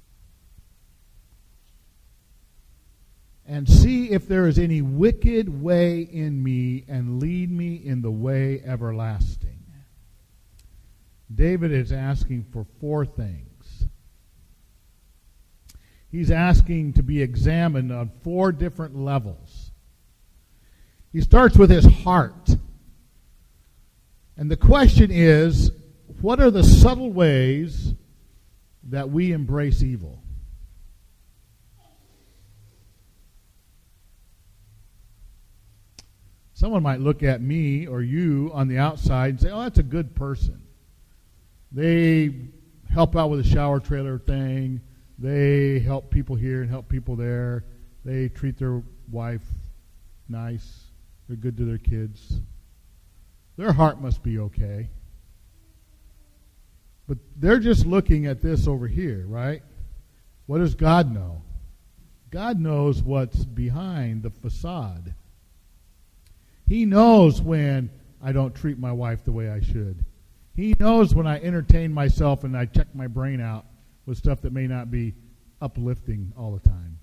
And 3.48 3.68
see 3.68 4.12
if 4.12 4.28
there 4.28 4.48
is 4.48 4.60
any 4.60 4.82
wicked 4.82 5.62
way 5.62 6.02
in 6.02 6.42
me, 6.42 6.86
and 6.88 7.20
lead 7.20 7.52
me 7.52 7.76
in 7.76 8.04
the 8.04 8.12
way 8.12 8.62
everlasting. 8.64 9.64
David 11.34 11.72
is 11.72 11.92
asking 11.92 12.46
for 12.54 12.66
four 12.80 13.08
things 13.08 13.53
he's 16.14 16.30
asking 16.30 16.94
to 16.94 17.02
be 17.02 17.24
examined 17.24 17.92
on 17.92 18.12
four 18.22 18.52
different 18.52 18.96
levels. 18.96 19.72
He 21.12 21.22
starts 21.22 21.58
with 21.58 21.72
his 21.72 21.86
heart. 21.86 22.56
And 24.38 24.50
the 24.50 24.56
question 24.56 25.10
is 25.12 25.72
what 26.22 26.40
are 26.40 26.52
the 26.52 26.64
subtle 26.64 27.12
ways 27.12 27.96
that 28.84 29.10
we 29.10 29.32
embrace 29.32 29.82
evil? 29.82 30.22
Someone 36.54 36.84
might 36.84 37.02
look 37.02 37.24
at 37.24 37.42
me 37.42 37.88
or 37.88 38.04
you 38.04 38.52
on 38.54 38.68
the 38.68 38.78
outside 38.78 39.32
and 39.32 39.42
say, 39.42 39.50
oh, 39.50 39.64
that's 39.64 39.80
a 39.80 39.84
good 39.84 40.16
person. 40.16 40.62
They 41.72 42.36
help 42.90 43.16
out 43.16 43.32
with 43.32 43.40
a 43.40 43.44
shower 43.44 43.80
trailer 43.80 44.20
thing 44.20 44.80
they 45.24 45.80
help 45.80 46.12
people 46.12 46.36
here 46.36 46.62
and 46.62 46.70
help 46.70 46.90
people 46.90 47.16
there. 47.16 47.64
They 48.04 48.28
treat 48.28 48.60
their 48.60 48.84
wife 49.10 49.46
nice. 50.28 50.84
They're 51.30 51.38
good 51.38 51.56
to 51.56 51.64
their 51.64 51.78
kids. 51.78 52.42
Their 53.56 53.72
heart 53.72 54.02
must 54.02 54.22
be 54.22 54.38
okay. 54.40 54.90
But 57.08 57.20
they're 57.38 57.60
just 57.60 57.86
looking 57.86 58.26
at 58.26 58.42
this 58.42 58.68
over 58.68 58.86
here, 58.86 59.24
right? 59.26 59.64
What 60.46 60.58
does 60.58 60.76
God 60.76 61.14
know? 61.14 61.42
God 62.30 62.60
knows 62.60 63.02
what's 63.02 63.46
behind 63.46 64.24
the 64.24 64.30
facade. 64.30 65.14
He 66.68 66.86
knows 66.86 67.42
when 67.42 67.92
I 68.22 68.34
don't 68.34 68.54
treat 68.54 68.78
my 68.78 68.92
wife 68.92 69.24
the 69.24 69.32
way 69.32 69.50
I 69.50 69.62
should. 69.62 70.04
He 70.54 70.76
knows 70.78 71.16
when 71.16 71.28
I 71.28 71.40
entertain 71.40 71.94
myself 71.94 72.44
and 72.44 72.58
I 72.58 72.66
check 72.66 72.94
my 72.94 73.08
brain 73.08 73.40
out 73.40 73.66
with 74.06 74.18
stuff 74.18 74.42
that 74.42 74.54
may 74.54 74.68
not 74.68 74.92
be 74.92 75.14
uplifting 75.62 76.34
all 76.38 76.52
the 76.52 76.70
time. 76.70 77.00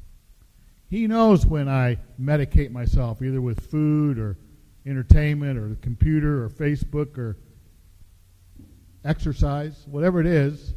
He 0.89 1.07
knows 1.07 1.47
when 1.47 1.69
I 1.69 1.99
medicate 2.21 2.71
myself, 2.71 3.23
either 3.23 3.41
with 3.41 3.61
food 3.71 4.19
or 4.19 4.37
entertainment 4.85 5.59
or 5.59 5.69
the 5.69 5.77
computer 5.77 6.45
or 6.45 6.49
Facebook 6.49 7.17
or 7.17 7.37
exercise, 9.05 9.85
whatever 9.87 10.21
it 10.21 10.27
is. 10.27 10.75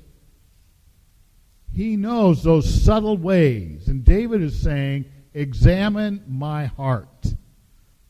He 1.73 1.95
knows 1.95 2.43
those 2.43 2.83
subtle 2.83 3.17
ways. 3.17 3.87
And 3.87 4.05
David 4.05 4.41
is 4.41 4.61
saying, 4.61 5.05
Examine 5.33 6.23
my 6.27 6.65
heart. 6.65 7.33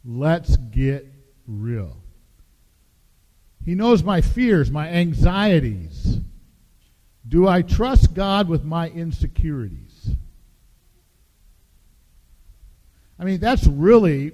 Let's 0.04 0.58
get 0.58 1.08
real. 1.48 1.98
He 3.64 3.76
knows 3.76 4.04
my 4.04 4.20
fears, 4.20 4.70
my 4.70 4.90
anxieties. 4.90 6.20
Do 7.28 7.48
I 7.48 7.62
trust 7.62 8.14
God 8.14 8.50
with 8.50 8.64
my 8.64 8.90
insecurities? 8.90 10.12
I 13.18 13.24
mean, 13.24 13.40
that's 13.40 13.66
really, 13.66 14.34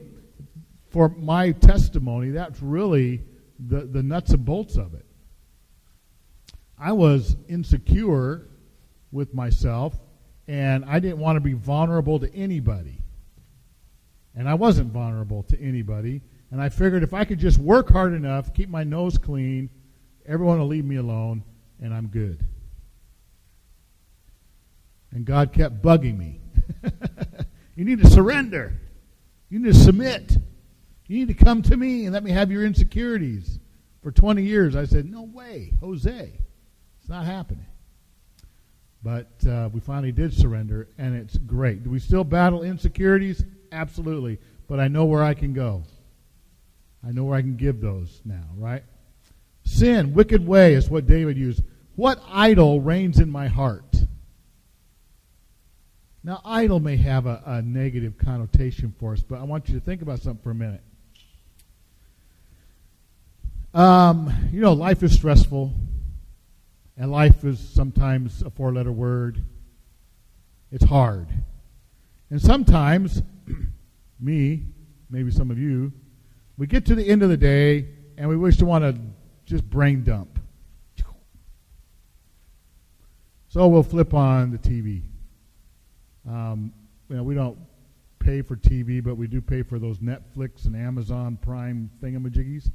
for 0.89 1.09
my 1.09 1.51
testimony, 1.51 2.31
that's 2.31 2.61
really 2.61 3.21
the, 3.59 3.81
the 3.81 4.01
nuts 4.01 4.31
and 4.31 4.43
bolts 4.43 4.77
of 4.77 4.93
it. 4.93 5.05
I 6.77 6.93
was 6.93 7.35
insecure 7.47 8.47
with 9.11 9.33
myself, 9.33 9.99
and 10.47 10.85
I 10.85 10.99
didn't 10.99 11.19
want 11.19 11.35
to 11.35 11.41
be 11.41 11.53
vulnerable 11.53 12.19
to 12.19 12.33
anybody. 12.33 13.01
And 14.33 14.47
I 14.47 14.53
wasn't 14.53 14.91
vulnerable 14.91 15.43
to 15.43 15.61
anybody. 15.61 16.21
And 16.51 16.61
I 16.61 16.69
figured 16.69 17.03
if 17.03 17.13
I 17.13 17.25
could 17.25 17.39
just 17.39 17.59
work 17.59 17.89
hard 17.89 18.13
enough, 18.13 18.53
keep 18.53 18.69
my 18.69 18.83
nose 18.83 19.17
clean, 19.17 19.69
everyone 20.25 20.59
will 20.59 20.67
leave 20.67 20.85
me 20.85 20.95
alone, 20.95 21.43
and 21.81 21.93
I'm 21.93 22.07
good. 22.07 22.43
And 25.11 25.25
God 25.25 25.53
kept 25.53 25.81
bugging 25.81 26.17
me. 26.17 26.39
you 27.75 27.85
need 27.85 28.01
to 28.01 28.09
surrender. 28.09 28.79
You 29.49 29.59
need 29.59 29.73
to 29.73 29.79
submit. 29.79 30.37
You 31.07 31.17
need 31.17 31.27
to 31.29 31.43
come 31.43 31.61
to 31.63 31.75
me 31.75 32.05
and 32.05 32.13
let 32.13 32.23
me 32.23 32.31
have 32.31 32.51
your 32.51 32.63
insecurities. 32.63 33.59
For 34.01 34.11
20 34.11 34.43
years, 34.43 34.75
I 34.75 34.85
said, 34.85 35.09
No 35.09 35.23
way, 35.23 35.73
Jose. 35.81 36.31
It's 36.99 37.09
not 37.09 37.25
happening. 37.25 37.65
But 39.01 39.31
uh, 39.47 39.69
we 39.71 39.79
finally 39.79 40.11
did 40.11 40.33
surrender, 40.33 40.89
and 40.97 41.15
it's 41.15 41.37
great. 41.37 41.83
Do 41.83 41.89
we 41.89 41.99
still 41.99 42.23
battle 42.23 42.63
insecurities? 42.63 43.43
Absolutely. 43.71 44.39
But 44.67 44.79
I 44.79 44.87
know 44.87 45.05
where 45.05 45.23
I 45.23 45.33
can 45.33 45.53
go. 45.53 45.83
I 47.05 47.11
know 47.11 47.23
where 47.23 47.37
I 47.37 47.41
can 47.41 47.55
give 47.55 47.79
those 47.79 48.21
now, 48.25 48.43
right? 48.57 48.83
Sin, 49.63 50.13
wicked 50.13 50.45
way, 50.45 50.73
is 50.73 50.89
what 50.89 51.07
David 51.07 51.37
used. 51.37 51.63
What 51.95 52.21
idol 52.29 52.81
reigns 52.81 53.19
in 53.19 53.31
my 53.31 53.47
heart? 53.47 53.88
Now, 56.23 56.41
idol 56.43 56.79
may 56.79 56.97
have 56.97 57.25
a, 57.25 57.41
a 57.45 57.61
negative 57.61 58.17
connotation 58.17 58.93
for 58.99 59.13
us, 59.13 59.21
but 59.21 59.39
I 59.39 59.43
want 59.43 59.69
you 59.69 59.75
to 59.75 59.79
think 59.79 60.01
about 60.01 60.19
something 60.19 60.43
for 60.43 60.51
a 60.51 60.55
minute. 60.55 60.81
Um, 63.73 64.33
you 64.51 64.59
know, 64.59 64.73
life 64.73 65.01
is 65.03 65.13
stressful, 65.13 65.73
and 66.97 67.11
life 67.11 67.45
is 67.45 67.59
sometimes 67.59 68.41
a 68.41 68.49
four 68.49 68.73
letter 68.73 68.91
word. 68.91 69.43
It's 70.71 70.83
hard. 70.83 71.27
And 72.29 72.41
sometimes, 72.41 73.21
me, 74.19 74.65
maybe 75.09 75.31
some 75.31 75.51
of 75.51 75.57
you, 75.57 75.93
we 76.57 76.67
get 76.67 76.85
to 76.87 76.95
the 76.95 77.07
end 77.07 77.23
of 77.23 77.29
the 77.29 77.37
day 77.37 77.87
and 78.17 78.27
we 78.27 78.35
wish 78.35 78.57
to 78.57 78.65
want 78.65 78.83
to 78.83 79.01
just 79.45 79.67
brain 79.69 80.03
dump. 80.03 80.39
So 83.47 83.67
we'll 83.67 83.81
flip 83.81 84.13
on 84.13 84.51
the 84.51 84.59
TV. 84.59 85.08
Um, 86.29 86.71
you 87.09 87.15
know, 87.15 87.23
we 87.23 87.33
don't 87.33 87.57
pay 88.19 88.41
for 88.41 88.55
TV, 88.55 89.03
but 89.03 89.15
we 89.15 89.27
do 89.27 89.41
pay 89.41 89.63
for 89.63 89.79
those 89.79 89.97
Netflix 89.99 90.65
and 90.65 90.75
Amazon 90.75 91.37
Prime 91.41 91.89
thingamajiggies. 92.03 92.71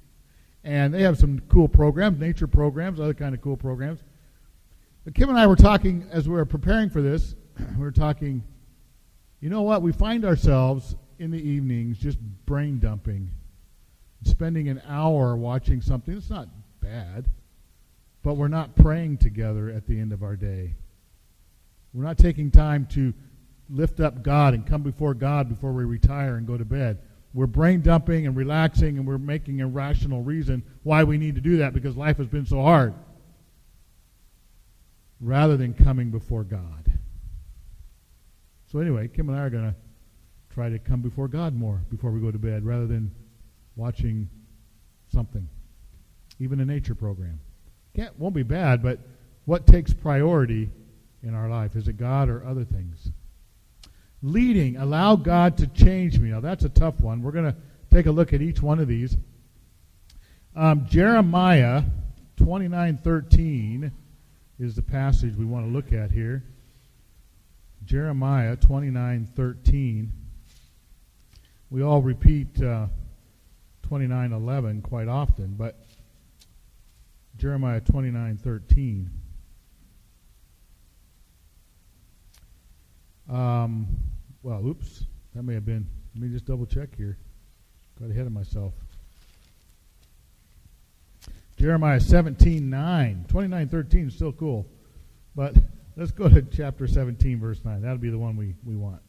And 0.64 0.92
they 0.92 1.02
have 1.02 1.18
some 1.18 1.40
cool 1.49 1.68
programs, 1.68 2.18
nature 2.18 2.49
programs, 2.49 2.99
other 2.99 3.14
kind 3.14 3.34
of 3.34 3.40
cool 3.40 3.56
programs. 3.56 4.02
But 5.04 5.14
Kim 5.14 5.28
and 5.28 5.38
I 5.38 5.46
were 5.46 5.56
talking 5.56 6.06
as 6.11 6.28
we 6.28 6.34
were 6.34 6.46
preparing 6.46 6.90
for 6.90 7.02
this. 7.02 7.37
we 7.76 7.84
were 7.84 7.92
talking. 7.92 8.42
You 9.40 9.50
know 9.50 9.62
what? 9.62 9.82
We 9.82 9.92
find 9.92 10.25
ourselves 10.25 10.96
in 11.18 11.30
the 11.30 11.38
evenings 11.38 11.99
just 11.99 12.18
brain 12.46 12.78
dumping, 12.80 13.30
spending 14.23 14.68
an 14.68 14.82
hour 14.88 15.37
watching 15.37 15.80
something. 15.82 16.16
It's 16.16 16.30
not 16.30 16.49
bad, 16.80 17.30
but 18.23 18.34
we're 18.34 18.49
not 18.49 18.75
praying 18.75 19.18
together 19.18 19.68
at 19.68 19.87
the 19.87 20.00
end 20.00 20.12
of 20.12 20.23
our 20.23 20.34
day. 20.34 20.75
We're 21.92 22.04
not 22.04 22.18
taking 22.18 22.50
time 22.50 22.87
to 22.92 23.12
lift 23.68 24.00
up 24.00 24.23
God 24.23 24.54
and 24.54 24.66
come 24.66 24.83
before 24.83 25.14
God 25.14 25.49
before 25.49 25.73
we 25.73 25.85
retire 25.85 26.37
and 26.37 26.47
go 26.47 26.56
to 26.56 26.64
bed. 26.64 26.99
We're 27.33 27.47
brain 27.47 27.80
dumping 27.80 28.26
and 28.26 28.37
relaxing, 28.37 28.97
and 28.97 29.06
we're 29.06 29.18
making 29.18 29.61
a 29.61 29.66
rational 29.66 30.23
reason 30.23 30.62
why 30.85 31.02
we 31.02 31.18
need 31.18 31.35
to 31.35 31.40
do 31.40 31.56
that 31.59 31.75
because 31.75 31.97
life 31.97 32.18
has 32.18 32.28
been 32.28 32.47
so 32.47 32.62
hard, 32.62 32.94
rather 35.21 35.56
than 35.56 35.75
coming 35.75 36.11
before 36.11 36.44
God. 36.44 36.92
So, 38.71 38.78
anyway, 38.78 39.09
Kim 39.09 39.28
and 39.28 39.38
I 39.38 39.42
are 39.42 39.50
going 39.50 39.71
to 39.71 39.75
try 40.54 40.68
to 40.68 40.78
come 40.78 41.00
before 41.00 41.26
God 41.26 41.54
more 41.54 41.80
before 41.90 42.12
we 42.12 42.21
go 42.21 42.30
to 42.30 42.38
bed 42.38 42.64
rather 42.64 42.87
than 42.87 43.11
watching 43.75 44.28
something, 45.12 45.49
even 46.38 46.61
a 46.61 46.64
nature 46.64 46.94
program. 46.94 47.40
Can't, 47.97 48.16
won't 48.18 48.35
be 48.35 48.44
bad, 48.44 48.80
but 48.80 49.00
what 49.44 49.66
takes 49.66 49.92
priority 49.92 50.71
in 51.23 51.35
our 51.35 51.49
life? 51.49 51.75
Is 51.75 51.88
it 51.88 51.97
God 51.97 52.28
or 52.28 52.44
other 52.44 52.64
things? 52.64 53.11
Leading. 54.25 54.78
Allow 54.78 55.16
God 55.16 55.59
to 55.59 55.66
change 55.68 56.18
me. 56.18 56.31
Now, 56.31 56.40
that's 56.40 56.64
a 56.64 56.70
tough 56.70 56.98
one. 57.01 57.22
We're 57.22 57.33
going 57.33 57.53
to 57.53 57.57
take 57.92 58.07
a 58.07 58.11
look 58.11 58.33
at 58.33 58.40
each 58.40 58.62
one 58.62 58.81
of 58.81 58.88
these. 58.88 59.16
Um, 60.57 60.87
Jeremiah 60.88 61.83
29.13 62.38 63.92
is 64.59 64.75
the 64.75 64.83
passage 64.83 65.37
we 65.37 65.44
want 65.44 65.66
to 65.66 65.70
look 65.70 65.92
at 65.92 66.11
here. 66.11 66.42
Jeremiah 67.85 68.57
29.13. 68.57 70.09
We 71.70 71.83
all 71.83 72.01
repeat 72.01 72.62
uh, 72.62 72.87
29.11 73.90 74.83
quite 74.83 75.09
often, 75.09 75.55
but 75.59 75.85
Jeremiah 77.37 77.83
29.13. 77.83 79.09
Um, 83.29 83.87
well, 84.44 84.64
oops. 84.66 85.07
That 85.35 85.42
may 85.42 85.54
have 85.54 85.64
been. 85.64 85.87
Let 86.14 86.22
me 86.22 86.28
just 86.28 86.44
double 86.44 86.66
check 86.66 86.94
here. 86.94 87.16
Got 87.98 88.11
ahead 88.11 88.26
of 88.26 88.33
myself. 88.33 88.74
Jeremiah 91.59 91.98
17, 91.98 92.68
9. 92.68 93.24
29, 93.26 93.68
13 93.68 94.09
is 94.09 94.14
still 94.14 94.33
cool. 94.33 94.66
But 95.35 95.57
let's 95.96 96.11
go 96.11 96.28
to 96.28 96.42
chapter 96.42 96.87
17, 96.87 97.40
verse 97.40 97.64
9. 97.64 97.80
That'll 97.80 97.96
be 97.96 98.11
the 98.11 98.18
one 98.18 98.37
we, 98.37 98.54
we 98.64 98.76
want. 98.76 99.00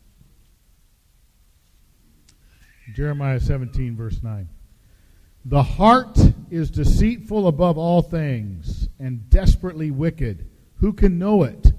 Jeremiah 2.96 3.42
17, 3.42 3.98
verse 3.98 4.24
9. 4.24 4.48
The 5.44 5.64
heart 5.64 6.18
is 6.50 6.72
deceitful 6.72 7.48
above 7.48 7.78
all 7.78 8.02
things 8.02 8.88
and 9.00 9.30
desperately 9.30 9.92
wicked. 9.92 10.50
Who 10.78 10.94
can 10.94 11.20
know 11.20 11.44
it? 11.44 11.74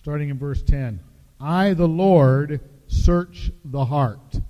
Starting 0.00 0.30
in 0.30 0.38
verse 0.38 0.62
10. 0.62 1.00
I, 1.38 1.74
the 1.74 1.86
Lord, 1.86 2.60
search 2.88 3.50
the 3.64 3.84
heart. 3.84 4.40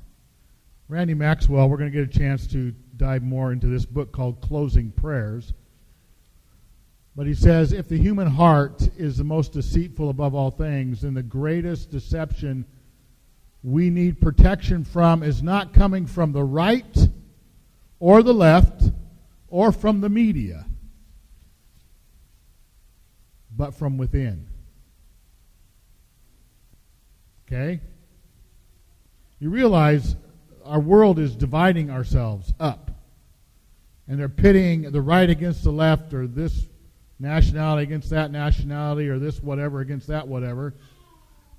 Randy 0.88 1.14
Maxwell, 1.14 1.68
we're 1.68 1.76
going 1.76 1.92
to 1.92 1.98
get 1.98 2.08
a 2.08 2.18
chance 2.18 2.46
to 2.48 2.72
dive 2.96 3.22
more 3.22 3.52
into 3.52 3.66
this 3.66 3.84
book 3.84 4.10
called 4.10 4.40
Closing 4.40 4.90
Prayers. 4.90 5.52
But 7.14 7.26
he 7.26 7.34
says 7.34 7.72
if 7.72 7.88
the 7.88 7.98
human 7.98 8.28
heart 8.28 8.88
is 8.96 9.16
the 9.16 9.24
most 9.24 9.52
deceitful 9.52 10.08
above 10.08 10.34
all 10.34 10.50
things, 10.50 11.02
then 11.02 11.14
the 11.14 11.22
greatest 11.22 11.90
deception 11.90 12.64
we 13.62 13.90
need 13.90 14.20
protection 14.20 14.84
from 14.84 15.22
is 15.22 15.42
not 15.42 15.74
coming 15.74 16.06
from 16.06 16.32
the 16.32 16.44
right 16.44 16.96
or 17.98 18.22
the 18.22 18.32
left 18.32 18.84
or 19.48 19.72
from 19.72 20.00
the 20.00 20.08
media, 20.08 20.64
but 23.54 23.74
from 23.74 23.98
within. 23.98 24.46
Okay? 27.46 27.80
You 29.40 29.50
realize 29.50 30.16
our 30.64 30.80
world 30.80 31.18
is 31.18 31.36
dividing 31.36 31.90
ourselves 31.90 32.52
up. 32.58 32.90
And 34.06 34.18
they're 34.18 34.28
pitting 34.28 34.90
the 34.90 35.02
right 35.02 35.28
against 35.28 35.64
the 35.64 35.70
left, 35.70 36.14
or 36.14 36.26
this 36.26 36.66
nationality 37.18 37.82
against 37.82 38.10
that 38.10 38.30
nationality, 38.30 39.08
or 39.08 39.18
this 39.18 39.42
whatever 39.42 39.80
against 39.80 40.06
that 40.06 40.26
whatever. 40.26 40.74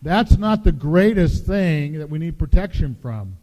That's 0.02 0.38
not 0.38 0.64
the 0.64 0.72
greatest 0.72 1.46
thing 1.46 2.00
that 2.00 2.10
we 2.10 2.20
need 2.20 2.40
protection 2.40 2.98
from. 3.02 3.38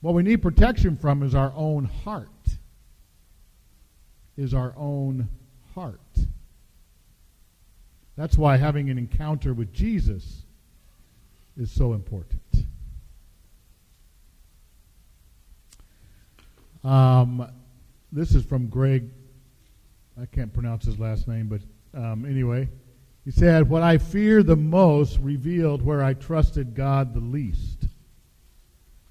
What 0.00 0.14
we 0.14 0.22
need 0.22 0.42
protection 0.42 0.96
from 0.96 1.22
is 1.22 1.34
our 1.34 1.52
own 1.54 1.84
heart. 1.84 2.28
Is 4.36 4.54
our 4.54 4.72
own 4.76 5.28
heart. 5.74 6.00
That's 8.16 8.36
why 8.36 8.56
having 8.56 8.90
an 8.90 8.98
encounter 8.98 9.54
with 9.54 9.72
Jesus 9.72 10.42
is 11.56 11.70
so 11.70 11.92
important. 11.92 12.39
Um, 16.84 17.50
this 18.12 18.34
is 18.34 18.44
from 18.44 18.68
Greg. 18.68 19.10
I 20.20 20.26
can't 20.26 20.52
pronounce 20.52 20.84
his 20.84 20.98
last 20.98 21.28
name, 21.28 21.48
but 21.48 21.60
um, 21.98 22.24
anyway, 22.24 22.68
he 23.24 23.30
said, 23.30 23.68
What 23.68 23.82
I 23.82 23.98
fear 23.98 24.42
the 24.42 24.56
most 24.56 25.18
revealed 25.18 25.82
where 25.82 26.02
I 26.02 26.14
trusted 26.14 26.74
God 26.74 27.14
the 27.14 27.20
least. 27.20 27.86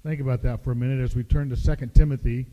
Think 0.02 0.20
about 0.20 0.42
that 0.42 0.64
for 0.64 0.72
a 0.72 0.76
minute 0.76 1.02
as 1.02 1.14
we 1.14 1.22
turn 1.22 1.50
to 1.50 1.56
2 1.56 1.86
Timothy. 1.88 2.46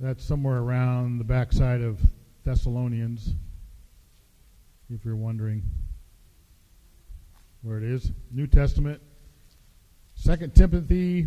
That's 0.00 0.24
somewhere 0.24 0.58
around 0.58 1.18
the 1.18 1.24
backside 1.24 1.80
of 1.80 2.00
Thessalonians 2.44 3.34
if 4.94 5.04
you're 5.04 5.16
wondering 5.16 5.62
where 7.62 7.78
it 7.78 7.84
is. 7.84 8.12
New 8.30 8.46
Testament, 8.46 9.00
2 10.24 10.48
Timothy 10.54 11.26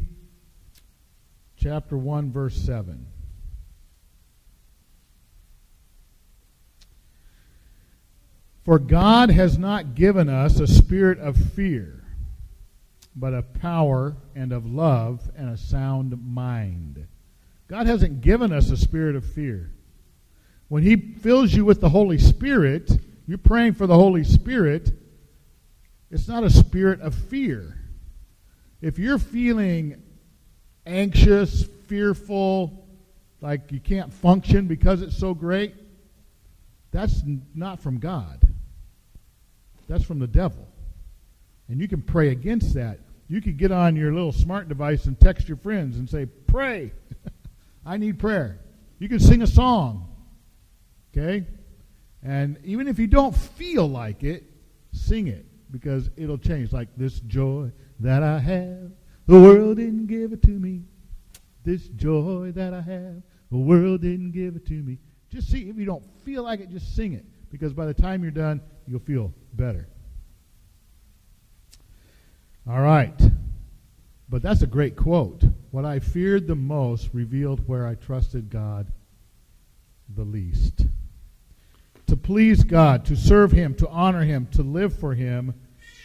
chapter 1.58 1.98
1 1.98 2.32
verse 2.32 2.56
7. 2.56 3.06
For 8.66 8.78
God 8.78 9.32
has 9.32 9.58
not 9.58 9.96
given 9.96 10.30
us 10.30 10.60
a 10.60 10.68
spirit 10.68 11.18
of 11.18 11.36
fear, 11.36 12.04
but 13.16 13.34
of 13.34 13.54
power 13.56 14.16
and 14.36 14.52
of 14.52 14.66
love 14.66 15.30
and 15.36 15.50
a 15.50 15.58
sound 15.58 16.22
mind. 16.24 17.08
God 17.68 17.88
hasn't 17.88 18.22
given 18.22 18.54
us 18.54 18.70
a 18.70 18.78
spirit 18.78 19.16
of 19.16 19.26
fear. 19.26 19.72
When 20.68 20.84
He 20.84 20.96
fills 20.98 21.54
you 21.54 21.66
with 21.66 21.82
the 21.82 21.90
Holy 21.90 22.20
Spirit, 22.20 22.92
you're 23.28 23.38
praying 23.38 23.74
for 23.74 23.88
the 23.88 23.96
Holy 23.96 24.24
Spirit. 24.24 24.92
It's 26.12 26.28
not 26.28 26.44
a 26.44 26.50
spirit 26.50 27.02
of 27.02 27.16
fear. 27.16 27.79
If 28.82 28.98
you're 28.98 29.20
feeling 29.20 30.02
anxious, 30.86 31.66
fearful, 31.88 32.88
like 33.42 33.72
you 33.72 33.80
can't 33.80 34.14
function 34.14 34.68
because 34.68 35.02
it's 35.02 35.18
so 35.18 35.34
great, 35.34 35.76
that's 36.92 37.22
not 37.54 37.82
from 37.82 38.00
God. 38.00 38.42
That's 39.88 40.04
from 40.04 40.20
the 40.20 40.28
devil. 40.28 40.68
And 41.68 41.82
you 41.82 41.88
can 41.88 42.02
pray 42.02 42.30
against 42.30 42.74
that. 42.76 43.00
You 43.28 43.42
could 43.42 43.58
get 43.58 43.72
on 43.72 43.96
your 43.96 44.14
little 44.14 44.32
smart 44.32 44.70
device 44.70 45.06
and 45.06 45.20
text 45.20 45.48
your 45.48 45.58
friends 45.58 45.98
and 45.98 46.10
say, 46.10 46.26
Pray. 46.26 46.92
I 47.86 47.98
need 47.98 48.18
prayer. 48.18 48.60
You 48.98 49.10
can 49.10 49.20
sing 49.20 49.42
a 49.42 49.48
song. 49.48 50.08
Okay? 51.12 51.46
And 52.24 52.58
even 52.64 52.88
if 52.88 52.98
you 52.98 53.08
don't 53.08 53.36
feel 53.36 53.88
like 53.88 54.24
it, 54.24 54.44
sing 54.92 55.28
it 55.28 55.46
because 55.72 56.10
it'll 56.18 56.38
change. 56.38 56.72
Like 56.72 56.90
this 56.98 57.20
joy 57.22 57.72
that 58.00 58.24
I 58.24 58.40
have, 58.40 58.92
the 59.28 59.40
world 59.40 59.78
didn't 59.78 60.08
give 60.08 60.34
it 60.34 60.42
to 60.44 60.52
me. 60.52 60.84
This 61.64 61.88
joy 61.90 62.52
that 62.56 62.74
I 62.74 62.82
have, 62.82 63.22
the 63.52 63.58
world 63.58 64.02
didn't 64.02 64.32
give 64.32 64.56
it 64.56 64.66
to 64.68 64.74
me. 64.74 64.98
Just 65.32 65.52
see 65.52 65.70
if 65.70 65.78
you 65.78 65.86
don't 65.86 66.04
feel 66.24 66.44
like 66.44 66.60
it, 66.60 66.70
just 66.70 66.96
sing 66.96 67.14
it 67.14 67.26
because 67.52 67.74
by 67.74 67.86
the 67.86 67.94
time 67.94 68.24
you're 68.24 68.32
done, 68.32 68.62
you'll 68.88 69.00
feel 69.00 69.34
better. 69.54 69.88
All 72.68 72.82
right. 72.82 73.20
But 74.30 74.42
that's 74.42 74.62
a 74.62 74.68
great 74.68 74.96
quote. 74.96 75.44
What 75.72 75.86
I 75.86 76.00
feared 76.00 76.48
the 76.48 76.56
most 76.56 77.10
revealed 77.14 77.68
where 77.68 77.88
I 77.88 77.96
trusted 77.96 78.50
God 78.50 78.92
the 80.16 80.24
least 80.24 80.86
please 82.30 82.64
God, 82.64 83.06
to 83.06 83.16
serve 83.16 83.52
Him, 83.52 83.74
to 83.74 83.90
honor 83.90 84.24
Him, 84.24 84.48
to 84.52 84.62
live 84.62 84.96
for 85.00 85.16
Him, 85.16 85.52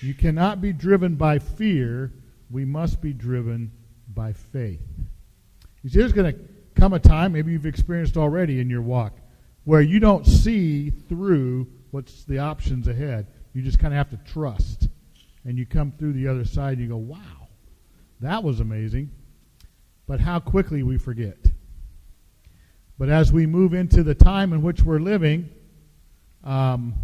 you 0.00 0.14
cannot 0.14 0.62
be 0.62 0.72
driven 0.72 1.16
by 1.16 1.38
fear. 1.38 2.14
We 2.50 2.64
must 2.64 3.02
be 3.02 3.12
driven 3.12 3.70
by 4.08 4.32
faith. 4.32 4.80
There's 5.84 6.14
going 6.14 6.32
to 6.32 6.40
come 6.74 6.94
a 6.94 6.98
time, 6.98 7.32
maybe 7.32 7.52
you've 7.52 7.66
experienced 7.66 8.16
already 8.16 8.58
in 8.58 8.70
your 8.70 8.80
walk, 8.80 9.12
where 9.64 9.82
you 9.82 10.00
don't 10.00 10.26
see 10.26 10.88
through 10.88 11.70
what's 11.90 12.24
the 12.24 12.38
options 12.38 12.88
ahead. 12.88 13.26
You 13.52 13.60
just 13.60 13.78
kind 13.78 13.92
of 13.92 13.98
have 13.98 14.08
to 14.08 14.32
trust. 14.32 14.88
And 15.44 15.58
you 15.58 15.66
come 15.66 15.92
through 15.92 16.14
the 16.14 16.28
other 16.28 16.46
side 16.46 16.78
and 16.78 16.80
you 16.80 16.88
go, 16.88 16.96
wow, 16.96 17.48
that 18.20 18.42
was 18.42 18.60
amazing. 18.60 19.10
But 20.06 20.20
how 20.20 20.40
quickly 20.40 20.82
we 20.82 20.96
forget. 20.96 21.37
But 22.98 23.10
as 23.10 23.30
we 23.30 23.44
move 23.44 23.74
into 23.74 24.02
the 24.02 24.14
time 24.14 24.54
in 24.54 24.62
which 24.62 24.82
we're 24.82 25.00
living, 25.00 25.50
um, 26.44 26.94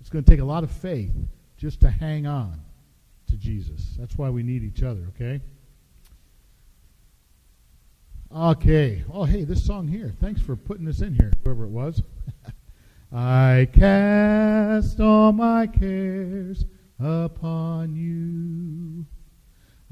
it's 0.00 0.10
going 0.10 0.24
to 0.24 0.30
take 0.30 0.40
a 0.40 0.44
lot 0.44 0.62
of 0.62 0.70
faith 0.70 1.14
just 1.56 1.80
to 1.80 1.90
hang 1.90 2.26
on 2.26 2.60
to 3.28 3.36
Jesus. 3.36 3.96
That's 3.98 4.16
why 4.16 4.30
we 4.30 4.42
need 4.42 4.62
each 4.62 4.82
other, 4.82 5.00
okay? 5.14 5.40
Okay. 8.34 9.04
Oh, 9.12 9.24
hey, 9.24 9.44
this 9.44 9.64
song 9.64 9.88
here. 9.88 10.12
Thanks 10.20 10.40
for 10.40 10.56
putting 10.56 10.84
this 10.84 11.00
in 11.00 11.14
here, 11.14 11.32
whoever 11.42 11.64
it 11.64 11.70
was. 11.70 12.02
I 13.12 13.68
cast 13.72 15.00
all 15.00 15.32
my 15.32 15.68
cares 15.68 16.64
upon 16.98 17.94
you. 17.94 19.06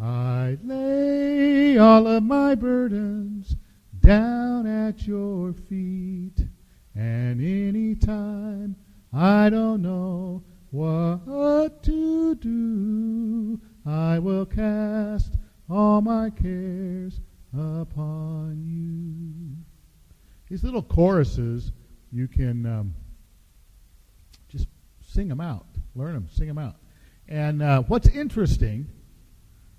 I 0.04 0.58
lay 0.64 1.78
all 1.78 2.08
of 2.08 2.24
my 2.24 2.56
burdens 2.56 3.54
down 4.00 4.66
at 4.66 5.06
your 5.06 5.52
feet. 5.52 6.46
And 6.94 7.40
any 7.40 7.94
time 7.94 8.76
I 9.12 9.48
don't 9.50 9.82
know 9.82 10.42
what 10.70 11.82
to 11.84 12.34
do, 12.34 13.60
I 13.86 14.18
will 14.18 14.46
cast 14.46 15.34
all 15.70 16.00
my 16.00 16.30
cares 16.30 17.20
upon 17.52 18.62
you. 18.66 19.56
These 20.48 20.64
little 20.64 20.82
choruses, 20.82 21.72
you 22.10 22.28
can 22.28 22.66
um, 22.66 22.94
just 24.48 24.66
sing 25.00 25.28
them 25.28 25.40
out, 25.40 25.66
learn 25.94 26.12
them, 26.12 26.28
sing 26.30 26.46
them 26.46 26.58
out. 26.58 26.76
And 27.28 27.62
uh, 27.62 27.82
what's 27.82 28.08
interesting, 28.08 28.86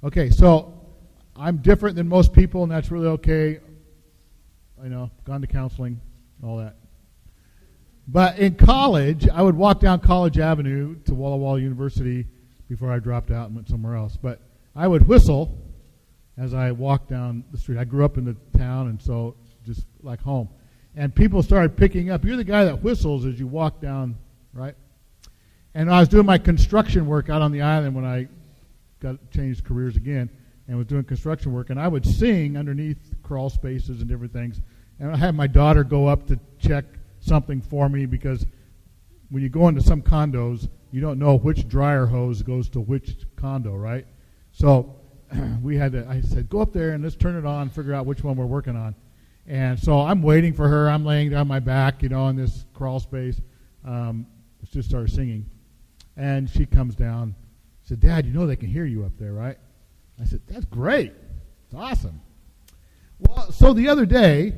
okay, 0.04 0.32
so 0.32 0.74
I'm 1.36 1.58
different 1.58 1.96
than 1.96 2.08
most 2.08 2.34
people, 2.34 2.64
and 2.64 2.72
that's 2.72 2.90
really 2.90 3.08
okay. 3.08 3.60
I 4.84 4.88
know, 4.88 5.12
gone 5.26 5.42
to 5.42 5.48
counseling, 5.48 6.02
all 6.44 6.58
that. 6.58 6.76
But 8.08 8.38
in 8.38 8.56
college, 8.56 9.28
I 9.30 9.42
would 9.42 9.56
walk 9.56 9.80
down 9.80 10.00
College 10.00 10.38
Avenue 10.38 10.96
to 11.06 11.14
Walla 11.14 11.38
Walla 11.38 11.60
University 11.60 12.28
before 12.68 12.92
I 12.92 13.00
dropped 13.00 13.32
out 13.32 13.48
and 13.48 13.56
went 13.56 13.70
somewhere 13.70 13.96
else. 13.96 14.18
But 14.22 14.42
I 14.76 14.88
would 14.88 15.08
whistle 15.08 15.58
as 16.38 16.54
I 16.54 16.72
walked 16.72 17.10
down 17.10 17.44
the 17.52 17.58
street. 17.58 17.78
I 17.78 17.86
grew 17.86 18.04
up 18.04 18.18
in 18.18 18.26
the 18.26 18.36
town, 18.58 18.88
and 18.90 19.02
so 19.02 19.36
just 19.66 19.86
like 20.02 20.22
home. 20.22 20.50
And 20.96 21.16
people 21.16 21.42
started 21.42 21.78
picking 21.78 22.10
up. 22.10 22.26
You're 22.26 22.38
the 22.38 22.44
guy 22.44 22.66
that 22.66 22.84
whistles 22.84 23.26
as 23.26 23.40
you 23.40 23.48
walk 23.48 23.80
down, 23.80 24.18
right? 24.54 24.76
And 25.74 25.90
I 25.90 26.00
was 26.00 26.10
doing 26.10 26.26
my 26.26 26.38
construction 26.38 27.08
work 27.08 27.30
out 27.30 27.42
on 27.42 27.52
the 27.52 27.62
island 27.62 27.96
when 27.96 28.06
I 28.06 28.28
got 29.00 29.32
changed 29.32 29.64
careers 29.64 29.96
again 29.96 30.30
and 30.68 30.78
was 30.78 30.88
doing 30.88 31.04
construction 31.04 31.52
work. 31.52 31.70
And 31.70 31.80
I 31.80 31.88
would 31.88 32.06
sing 32.06 32.58
underneath 32.58 33.16
crawl 33.24 33.50
spaces 33.50 34.02
and 34.02 34.10
different 34.10 34.34
things. 34.34 34.62
And 35.00 35.12
I 35.12 35.18
had 35.18 35.36
my 35.36 35.48
daughter 35.48 35.84
go 35.84 36.08
up 36.08 36.28
to 36.28 36.40
check 36.60 36.86
something 37.24 37.62
for 37.62 37.90
me 37.90 38.06
because 38.06 38.46
when 39.30 39.42
you 39.42 39.50
go 39.50 39.68
into 39.68 39.82
some 39.82 40.02
condos, 40.02 40.70
you 40.92 41.02
don't 41.02 41.18
know 41.18 41.38
which 41.38 41.68
dryer 41.68 42.06
hose 42.06 42.42
goes 42.42 42.70
to 42.70 42.80
which 42.80 43.26
condo, 43.36 43.74
right? 43.74 44.06
So 44.52 44.96
we 45.62 45.78
had 45.78 45.94
to, 45.94 46.08
I 46.08 46.22
said, 46.22 46.50
go 46.50 46.62
up 46.62 46.74
there 46.74 46.92
and 46.92 47.04
let's 47.04 47.16
turn 47.16 47.36
it 47.36 47.46
on, 47.46 47.70
figure 47.70 47.94
out 47.94 48.06
which 48.06 48.24
one 48.24 48.36
we're 48.36 48.46
working 48.46 48.76
on. 48.76 48.96
And 49.48 49.80
so 49.80 50.00
I'm 50.00 50.22
waiting 50.22 50.54
for 50.54 50.68
her. 50.68 50.90
I'm 50.90 51.04
laying 51.04 51.32
down 51.32 51.48
my 51.48 51.60
back, 51.60 52.02
you 52.04 52.10
know, 52.10 52.28
in 52.28 52.36
this 52.36 52.66
crawl 52.74 53.00
space. 53.00 53.42
Um, 53.86 54.26
let's 54.62 54.72
just 54.72 54.88
start 54.88 55.10
singing. 55.10 55.50
And 56.16 56.50
she 56.50 56.66
comes 56.66 56.96
down. 56.96 57.36
Said, 57.84 58.00
Dad, 58.00 58.26
you 58.26 58.32
know 58.32 58.48
they 58.48 58.56
can 58.56 58.70
hear 58.70 58.86
you 58.86 59.04
up 59.04 59.12
there, 59.18 59.34
right? 59.34 59.58
I 60.22 60.26
said, 60.26 60.42
That's 60.48 60.66
great. 60.66 61.12
It's 61.66 61.74
awesome. 61.76 62.22
Well, 63.20 63.52
so 63.52 63.74
the 63.74 63.90
other 63.90 64.06
day, 64.06 64.54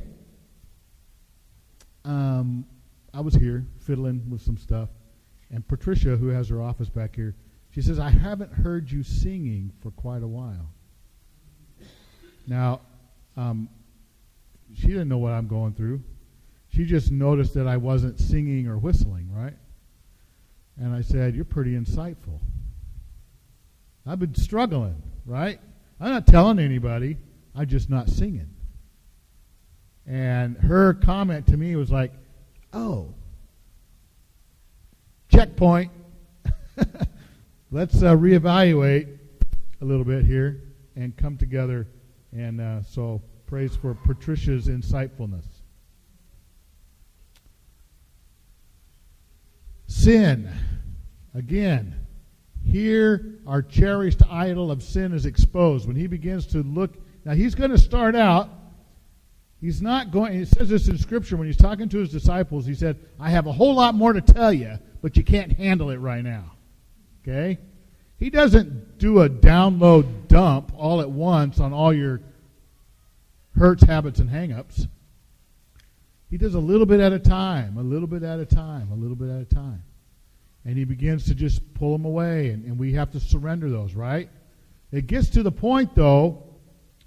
um, 2.06 2.66
I 3.14 3.22
was 3.22 3.34
here 3.34 3.66
fiddling 3.80 4.30
with 4.30 4.42
some 4.42 4.58
stuff, 4.58 4.90
and 5.52 5.68
Patricia, 5.68 6.16
who 6.16 6.28
has 6.28 6.50
her 6.50 6.62
office 6.62 6.90
back 6.90 7.16
here, 7.16 7.36
she 7.72 7.82
says, 7.82 8.00
I 8.00 8.10
haven't 8.10 8.54
heard 8.54 8.90
you 8.90 9.04
singing 9.04 9.74
for 9.82 9.92
quite 9.92 10.24
a 10.24 10.28
while. 10.28 10.70
Now, 12.48 12.82
um, 13.36 13.68
she 14.74 14.88
didn't 14.88 15.10
know 15.10 15.18
what 15.18 15.34
I'm 15.34 15.48
going 15.48 15.74
through. 15.74 16.02
She 16.70 16.86
just 16.86 17.12
noticed 17.12 17.54
that 17.56 17.68
I 17.68 17.78
wasn't 17.78 18.20
singing 18.20 18.68
or 18.68 18.78
whistling, 18.78 19.30
right? 19.34 19.56
And 20.78 20.94
I 20.94 21.02
said, 21.02 21.36
You're 21.36 21.46
pretty 21.46 21.74
insightful. 21.74 22.40
I've 24.06 24.20
been 24.20 24.36
struggling, 24.36 25.02
right? 25.26 25.60
I'm 26.00 26.12
not 26.12 26.28
telling 26.28 26.60
anybody, 26.60 27.18
I'm 27.56 27.68
just 27.68 27.90
not 27.90 28.10
singing. 28.10 28.55
And 30.08 30.58
her 30.58 30.94
comment 30.94 31.48
to 31.48 31.58
me 31.58 31.76
was 31.76 31.92
like, 31.92 32.12
oh, 32.74 33.14
checkpoint. 35.30 35.92
Let's 37.72 38.04
uh, 38.04 38.16
reevaluate 38.16 39.18
a 39.82 39.86
little 39.86 40.06
bit 40.06 40.26
here 40.26 40.62
and 40.96 41.16
come 41.18 41.38
together. 41.38 41.88
And 42.32 42.62
uh, 42.62 42.84
so, 42.84 43.22
praise 43.48 43.76
for 43.76 43.96
Patricia's 43.96 44.68
insightfulness. 44.68 45.46
Sin. 49.88 50.52
Again, 51.34 51.96
here 52.64 53.40
our 53.46 53.62
cherished 53.62 54.22
idol 54.30 54.72
of 54.72 54.82
sin 54.84 55.14
is 55.14 55.26
exposed. 55.26 55.88
When 55.88 55.96
he 55.96 56.08
begins 56.08 56.48
to 56.48 56.64
look, 56.64 56.96
now 57.26 57.34
he's 57.34 57.56
going 57.56 57.72
to 57.72 57.78
start 57.78 58.16
out 58.16 58.50
He's 59.62 59.82
not 59.82 60.12
going, 60.12 60.34
he 60.34 60.46
says 60.46 60.70
this 60.70 60.88
in 60.88 60.98
Scripture 60.98 61.38
when 61.38 61.48
he's 61.48 61.58
talking 61.58 61.90
to 61.90 61.98
his 61.98 62.10
disciples. 62.10 62.66
He 62.66 62.76
said, 62.76 63.00
I 63.20 63.30
have 63.30 63.48
a 63.48 63.52
whole 63.52 63.76
lot 63.76 63.96
more 63.96 64.14
to 64.14 64.22
tell 64.22 64.54
you, 64.54 64.78
but 65.02 65.18
you 65.18 65.24
can't 65.24 65.52
handle 65.54 65.90
it 65.90 65.98
right 65.98 66.24
now. 66.24 66.52
Okay? 67.24 67.58
He 68.18 68.30
doesn't 68.30 68.98
do 68.98 69.22
a 69.22 69.30
download 69.30 70.28
dump 70.28 70.72
all 70.76 71.02
at 71.02 71.10
once 71.10 71.60
on 71.60 71.74
all 71.74 71.94
your 71.94 72.22
hurts, 73.58 73.84
habits, 73.84 74.20
and 74.20 74.30
hangups. 74.30 74.88
He 76.30 76.38
does 76.38 76.56
a 76.56 76.60
little 76.60 76.86
bit 76.86 77.00
at 77.00 77.14
a 77.14 77.20
time, 77.20 77.78
a 77.78 77.84
little 77.84 78.08
bit 78.08 78.24
at 78.24 78.40
a 78.40 78.46
time, 78.46 78.92
a 78.92 78.96
little 78.96 79.16
bit 79.16 79.30
at 79.30 79.42
a 79.42 79.46
time. 79.46 79.84
And 80.66 80.78
he 80.78 80.84
begins 80.84 81.26
to 81.26 81.36
just 81.36 81.74
pull 81.76 81.92
them 81.92 82.06
away, 82.06 82.50
and, 82.50 82.66
and 82.66 82.80
we 82.80 82.94
have 82.94 83.12
to 83.12 83.20
surrender 83.20 83.70
those, 83.70 83.94
right? 83.94 84.30
It 84.92 85.08
gets 85.08 85.30
to 85.32 85.44
the 85.44 85.52
point, 85.52 85.96
though, 85.96 86.44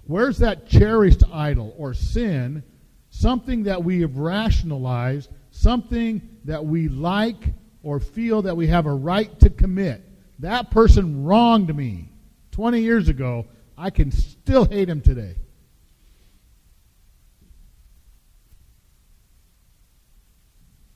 Where's 0.09 0.39
that 0.39 0.67
cherished 0.67 1.21
idol 1.31 1.75
or 1.77 1.93
sin? 1.93 2.63
Something 3.11 3.65
that 3.65 3.83
we 3.83 4.01
have 4.01 4.17
rationalized, 4.17 5.29
something 5.51 6.27
that 6.45 6.65
we 6.65 6.87
like 6.87 7.53
or 7.83 7.99
feel 7.99 8.41
that 8.41 8.57
we 8.57 8.65
have 8.65 8.87
a 8.87 8.91
right 8.91 9.39
to 9.41 9.51
commit. 9.51 10.03
That 10.39 10.71
person 10.71 11.25
wronged 11.25 11.75
me 11.75 12.09
20 12.53 12.81
years 12.81 13.07
ago. 13.07 13.45
I 13.77 13.91
can 13.91 14.11
still 14.11 14.65
hate 14.65 14.89
him 14.89 15.01
today. 15.01 15.35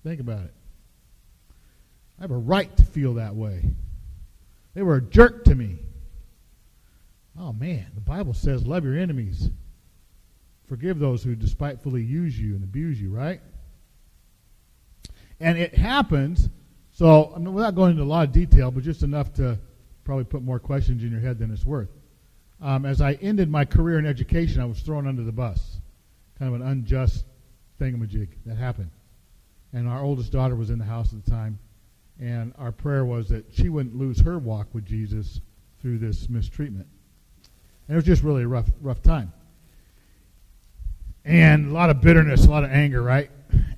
Think 0.04 0.22
about 0.22 0.46
it. 0.46 0.54
I 2.18 2.24
have 2.24 2.32
a 2.32 2.38
right 2.38 2.76
to 2.78 2.84
feel 2.84 3.14
that 3.14 3.36
way. 3.36 3.64
They 4.74 4.82
were 4.82 4.96
a 4.96 5.02
jerk 5.04 5.44
to 5.44 5.54
me. 5.54 5.78
Oh 7.38 7.54
man, 7.54 7.88
the 7.96 8.02
Bible 8.02 8.34
says, 8.34 8.66
love 8.66 8.84
your 8.84 8.98
enemies. 8.98 9.50
Forgive 10.68 11.00
those 11.00 11.24
who 11.24 11.36
despitefully 11.36 12.04
use 12.04 12.40
you 12.40 12.56
and 12.56 12.64
abuse 12.64 13.02
you, 13.02 13.10
right? 13.10 13.42
And 15.40 15.58
it 15.58 15.76
happens, 15.76 16.50
so 16.92 17.34
I 17.36 17.40
mean, 17.40 17.54
without 17.54 17.76
going 17.76 17.92
into 17.92 18.04
a 18.04 18.06
lot 18.06 18.28
of 18.28 18.34
detail, 18.34 18.72
but 18.72 18.84
just 18.84 19.04
enough 19.04 19.34
to 19.36 19.60
probably 20.04 20.26
put 20.26 20.42
more 20.42 20.60
questions 20.60 21.04
in 21.04 21.12
your 21.12 21.20
head 21.20 21.40
than 21.40 21.52
it's 21.52 21.66
worth. 21.66 21.90
Um, 22.62 22.86
as 22.86 23.02
I 23.02 23.14
ended 23.14 23.50
my 23.50 23.66
career 23.66 24.00
in 24.00 24.06
education, 24.06 24.62
I 24.62 24.66
was 24.66 24.80
thrown 24.80 25.08
under 25.08 25.24
the 25.24 25.32
bus. 25.32 25.78
Kind 26.40 26.54
of 26.54 26.62
an 26.62 26.68
unjust 26.68 27.26
thingamajig 27.80 28.30
that 28.46 28.56
happened. 28.56 28.92
And 29.74 29.88
our 29.88 30.02
oldest 30.02 30.32
daughter 30.32 30.56
was 30.56 30.70
in 30.70 30.80
the 30.80 30.86
house 30.86 31.14
at 31.14 31.26
the 31.26 31.32
time. 31.32 31.60
And 32.20 32.54
our 32.58 32.72
prayer 32.72 33.04
was 33.04 33.28
that 33.30 33.46
she 33.54 33.70
wouldn't 33.70 33.96
lose 33.96 34.22
her 34.22 34.38
walk 34.38 34.68
with 34.74 34.86
Jesus 34.86 35.42
through 35.82 35.98
this 35.98 36.30
mistreatment. 36.30 36.88
And 37.88 37.96
it 37.96 37.98
was 37.98 38.06
just 38.06 38.24
really 38.24 38.44
a 38.44 38.48
rough, 38.48 38.70
rough 38.82 39.02
time. 39.02 39.34
And 41.26 41.70
a 41.70 41.74
lot 41.74 41.90
of 41.90 42.02
bitterness, 42.02 42.46
a 42.46 42.50
lot 42.50 42.64
of 42.64 42.72
anger, 42.72 43.02
right? 43.02 43.30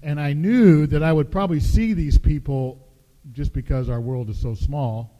And 0.02 0.20
I 0.20 0.34
knew 0.34 0.88
that 0.88 1.04
I 1.04 1.12
would 1.12 1.32
probably 1.32 1.60
see 1.60 1.94
these 1.94 2.18
people 2.18 2.88
just 3.32 3.54
because 3.54 3.90
our 3.90 4.00
world 4.00 4.30
is 4.30 4.40
so 4.40 4.54
small. 4.54 5.12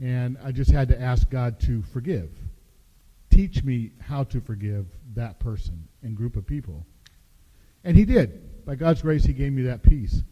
And 0.00 0.38
I 0.44 0.52
just 0.52 0.70
had 0.70 0.88
to 0.88 1.00
ask 1.00 1.28
God 1.28 1.58
to 1.60 1.82
forgive. 1.82 2.30
Teach 3.30 3.64
me 3.64 3.92
how 4.00 4.24
to 4.24 4.40
forgive 4.40 4.86
that 5.14 5.38
person 5.40 5.88
and 6.02 6.16
group 6.16 6.36
of 6.36 6.46
people. 6.46 6.86
And 7.84 7.96
He 7.96 8.04
did. 8.04 8.64
By 8.64 8.76
God's 8.76 9.02
grace, 9.02 9.24
He 9.24 9.32
gave 9.32 9.52
me 9.52 9.62
that 9.62 9.82
peace. 9.82 10.22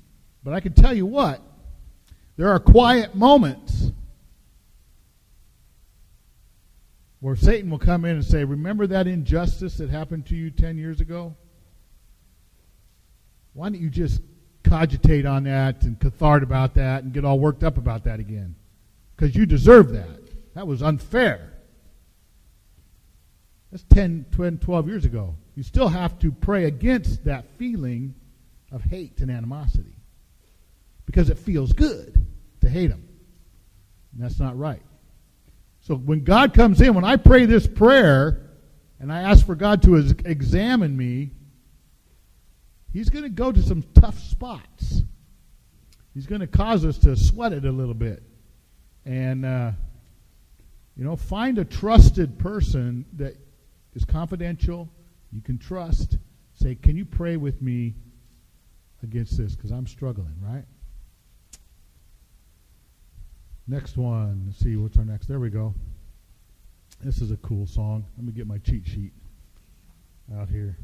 But 0.44 0.54
I 0.54 0.60
can 0.60 0.72
tell 0.72 0.94
you 0.94 1.06
what, 1.06 1.42
there 2.36 2.48
are 2.50 2.60
quiet 2.60 3.14
moments 3.14 3.90
where 7.26 7.34
Satan 7.34 7.70
will 7.70 7.80
come 7.80 8.04
in 8.04 8.12
and 8.12 8.24
say, 8.24 8.44
Remember 8.44 8.86
that 8.86 9.08
injustice 9.08 9.78
that 9.78 9.90
happened 9.90 10.26
to 10.26 10.36
you 10.36 10.48
10 10.48 10.78
years 10.78 11.00
ago? 11.00 11.34
Why 13.52 13.68
don't 13.68 13.80
you 13.80 13.90
just 13.90 14.20
cogitate 14.62 15.26
on 15.26 15.42
that 15.42 15.82
and 15.82 15.98
cathart 15.98 16.44
about 16.44 16.74
that 16.74 17.02
and 17.02 17.12
get 17.12 17.24
all 17.24 17.40
worked 17.40 17.64
up 17.64 17.78
about 17.78 18.04
that 18.04 18.20
again? 18.20 18.54
Because 19.16 19.34
you 19.34 19.44
deserve 19.44 19.90
that. 19.90 20.54
That 20.54 20.68
was 20.68 20.84
unfair. 20.84 21.52
That's 23.72 23.82
10, 23.92 24.26
12 24.60 24.86
years 24.86 25.04
ago. 25.04 25.34
You 25.56 25.64
still 25.64 25.88
have 25.88 26.20
to 26.20 26.30
pray 26.30 26.66
against 26.66 27.24
that 27.24 27.44
feeling 27.58 28.14
of 28.70 28.84
hate 28.84 29.18
and 29.18 29.32
animosity 29.32 29.96
because 31.06 31.28
it 31.28 31.38
feels 31.38 31.72
good 31.72 32.24
to 32.60 32.68
hate 32.68 32.86
them. 32.86 33.08
And 34.12 34.22
that's 34.22 34.38
not 34.38 34.56
right. 34.56 34.82
So 35.86 35.94
when 35.94 36.24
God 36.24 36.52
comes 36.52 36.80
in, 36.80 36.94
when 36.94 37.04
I 37.04 37.14
pray 37.14 37.46
this 37.46 37.64
prayer 37.64 38.50
and 38.98 39.12
I 39.12 39.20
ask 39.20 39.46
for 39.46 39.54
God 39.54 39.82
to 39.82 39.94
examine 39.94 40.96
me, 40.96 41.30
He's 42.92 43.08
going 43.08 43.22
to 43.22 43.30
go 43.30 43.52
to 43.52 43.62
some 43.62 43.84
tough 43.94 44.18
spots. 44.18 45.02
He's 46.12 46.26
going 46.26 46.40
to 46.40 46.48
cause 46.48 46.84
us 46.84 46.98
to 46.98 47.14
sweat 47.14 47.52
it 47.52 47.64
a 47.64 47.70
little 47.70 47.94
bit. 47.94 48.24
And, 49.04 49.44
uh, 49.44 49.70
you 50.96 51.04
know, 51.04 51.14
find 51.14 51.56
a 51.58 51.64
trusted 51.64 52.36
person 52.36 53.04
that 53.12 53.36
is 53.94 54.04
confidential, 54.04 54.88
you 55.30 55.40
can 55.40 55.56
trust. 55.56 56.18
Say, 56.54 56.74
can 56.74 56.96
you 56.96 57.04
pray 57.04 57.36
with 57.36 57.62
me 57.62 57.94
against 59.04 59.38
this? 59.38 59.54
Because 59.54 59.70
I'm 59.70 59.86
struggling, 59.86 60.34
right? 60.40 60.64
Next 63.68 63.96
one. 63.96 64.44
Let's 64.46 64.58
see 64.58 64.76
what's 64.76 64.96
our 64.96 65.04
next. 65.04 65.26
There 65.26 65.40
we 65.40 65.50
go. 65.50 65.74
This 67.02 67.20
is 67.20 67.30
a 67.30 67.36
cool 67.38 67.66
song. 67.66 68.06
Let 68.16 68.26
me 68.26 68.32
get 68.32 68.46
my 68.46 68.58
cheat 68.58 68.86
sheet 68.86 69.12
out 70.38 70.48
here. 70.48 70.78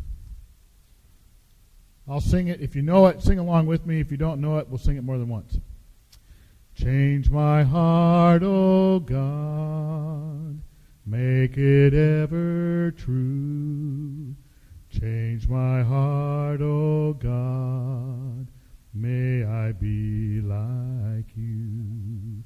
I'll 2.09 2.21
sing 2.21 2.49
it. 2.49 2.61
If 2.61 2.75
you 2.75 2.83
know 2.83 3.07
it, 3.07 3.23
sing 3.23 3.39
along 3.39 3.67
with 3.67 3.87
me. 3.87 4.01
If 4.01 4.11
you 4.11 4.17
don't 4.17 4.41
know 4.41 4.59
it, 4.59 4.69
we'll 4.69 4.79
sing 4.79 4.97
it 4.97 5.05
more 5.05 5.19
than 5.19 5.29
once. 5.29 5.59
Change 6.75 7.31
my 7.31 7.63
heart, 7.63 8.43
O 8.43 8.95
oh 8.95 9.01
God. 9.01 10.61
Make 11.07 11.57
it 11.57 11.95
ever 11.95 12.93
true. 12.97 14.35
Change 14.91 15.49
my 15.49 15.83
heart, 15.83 16.61
O 16.61 16.65
oh 16.65 17.13
God. 17.13 18.49
May 18.95 19.45
I 19.45 19.73
be 19.73 20.41
like 20.41 21.37
you. 21.37 22.42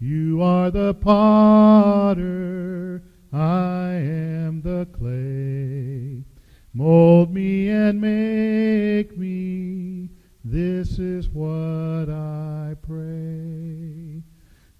You 0.00 0.40
are 0.42 0.70
the 0.70 0.94
potter, 0.94 3.02
I 3.32 3.94
am 3.94 4.62
the 4.62 4.86
clay. 4.92 6.24
Mold 6.72 7.34
me 7.34 7.68
and 7.68 8.00
make 8.00 9.18
me, 9.18 10.10
this 10.44 11.00
is 11.00 11.28
what 11.28 12.08
I 12.08 12.76
pray. 12.80 14.22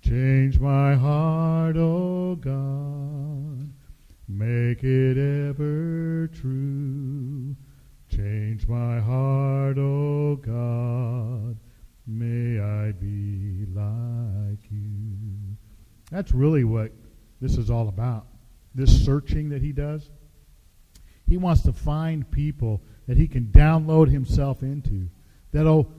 Change 0.00 0.60
my 0.60 0.94
heart, 0.94 1.76
O 1.76 2.36
God, 2.36 3.72
make 4.28 4.84
it 4.84 5.18
ever 5.18 6.30
true. 6.32 7.56
Change 8.08 8.68
my 8.68 9.00
heart, 9.00 9.78
O 9.78 10.36
God, 10.36 11.58
may 12.06 12.60
I 12.60 12.92
be 12.92 13.66
like. 13.74 14.27
That's 16.10 16.32
really 16.32 16.64
what 16.64 16.92
this 17.40 17.56
is 17.56 17.70
all 17.70 17.88
about. 17.88 18.26
This 18.74 19.04
searching 19.04 19.50
that 19.50 19.62
he 19.62 19.72
does. 19.72 20.08
He 21.26 21.36
wants 21.36 21.62
to 21.62 21.72
find 21.72 22.30
people 22.30 22.80
that 23.06 23.16
he 23.16 23.28
can 23.28 23.46
download 23.46 24.10
himself 24.10 24.62
into 24.62 25.08
that'll 25.52 25.92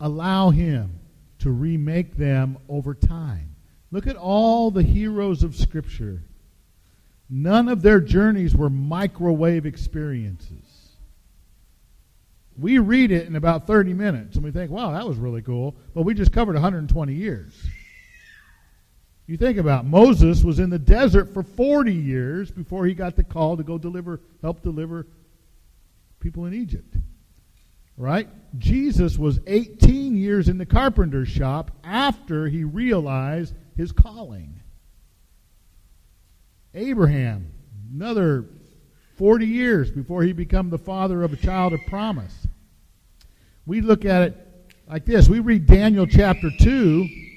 allow 0.00 0.50
him 0.50 1.00
to 1.40 1.50
remake 1.50 2.16
them 2.16 2.58
over 2.68 2.94
time. 2.94 3.56
Look 3.90 4.06
at 4.06 4.16
all 4.16 4.70
the 4.70 4.82
heroes 4.82 5.42
of 5.42 5.56
Scripture. 5.56 6.22
None 7.30 7.68
of 7.68 7.82
their 7.82 8.00
journeys 8.00 8.54
were 8.54 8.70
microwave 8.70 9.66
experiences. 9.66 10.96
We 12.58 12.78
read 12.78 13.12
it 13.12 13.26
in 13.26 13.36
about 13.36 13.66
30 13.66 13.94
minutes 13.94 14.36
and 14.36 14.44
we 14.44 14.50
think, 14.50 14.70
wow, 14.70 14.92
that 14.92 15.06
was 15.06 15.16
really 15.16 15.42
cool. 15.42 15.76
But 15.94 16.02
we 16.02 16.14
just 16.14 16.32
covered 16.32 16.54
120 16.54 17.14
years. 17.14 17.54
You 19.28 19.36
think 19.36 19.58
about 19.58 19.84
it, 19.84 19.88
Moses 19.88 20.42
was 20.42 20.58
in 20.58 20.70
the 20.70 20.78
desert 20.78 21.34
for 21.34 21.42
40 21.42 21.92
years 21.92 22.50
before 22.50 22.86
he 22.86 22.94
got 22.94 23.14
the 23.14 23.22
call 23.22 23.58
to 23.58 23.62
go 23.62 23.76
deliver, 23.76 24.22
help 24.40 24.62
deliver 24.62 25.06
people 26.18 26.46
in 26.46 26.54
Egypt. 26.54 26.96
Right? 27.98 28.26
Jesus 28.56 29.18
was 29.18 29.38
18 29.46 30.16
years 30.16 30.48
in 30.48 30.56
the 30.56 30.64
carpenter's 30.64 31.28
shop 31.28 31.72
after 31.84 32.48
he 32.48 32.64
realized 32.64 33.54
his 33.76 33.92
calling. 33.92 34.62
Abraham, 36.72 37.52
another 37.92 38.46
40 39.16 39.44
years 39.44 39.90
before 39.90 40.22
he 40.22 40.32
became 40.32 40.70
the 40.70 40.78
father 40.78 41.22
of 41.22 41.34
a 41.34 41.36
child 41.36 41.74
of 41.74 41.80
promise. 41.86 42.46
We 43.66 43.82
look 43.82 44.06
at 44.06 44.22
it 44.22 44.46
like 44.88 45.04
this. 45.04 45.28
We 45.28 45.40
read 45.40 45.66
Daniel 45.66 46.06
chapter 46.06 46.48
2, 46.58 47.27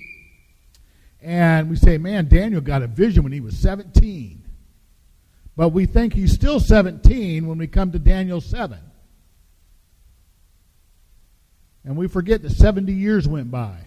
and 1.21 1.69
we 1.69 1.75
say, 1.75 1.97
man, 1.97 2.27
Daniel 2.27 2.62
got 2.62 2.81
a 2.81 2.88
vision 2.88 3.23
when 3.23 3.31
he 3.31 3.41
was 3.41 3.57
17. 3.57 4.43
But 5.55 5.69
we 5.69 5.86
think 5.86 6.13
he's 6.13 6.34
still 6.34 6.60
17 6.60 7.45
when 7.45 7.57
we 7.57 7.67
come 7.67 7.91
to 7.91 7.99
Daniel 7.99 8.41
7. 8.41 8.79
And 11.84 11.97
we 11.97 12.07
forget 12.07 12.41
that 12.41 12.51
70 12.51 12.91
years 12.91 13.27
went 13.27 13.51
by. 13.51 13.77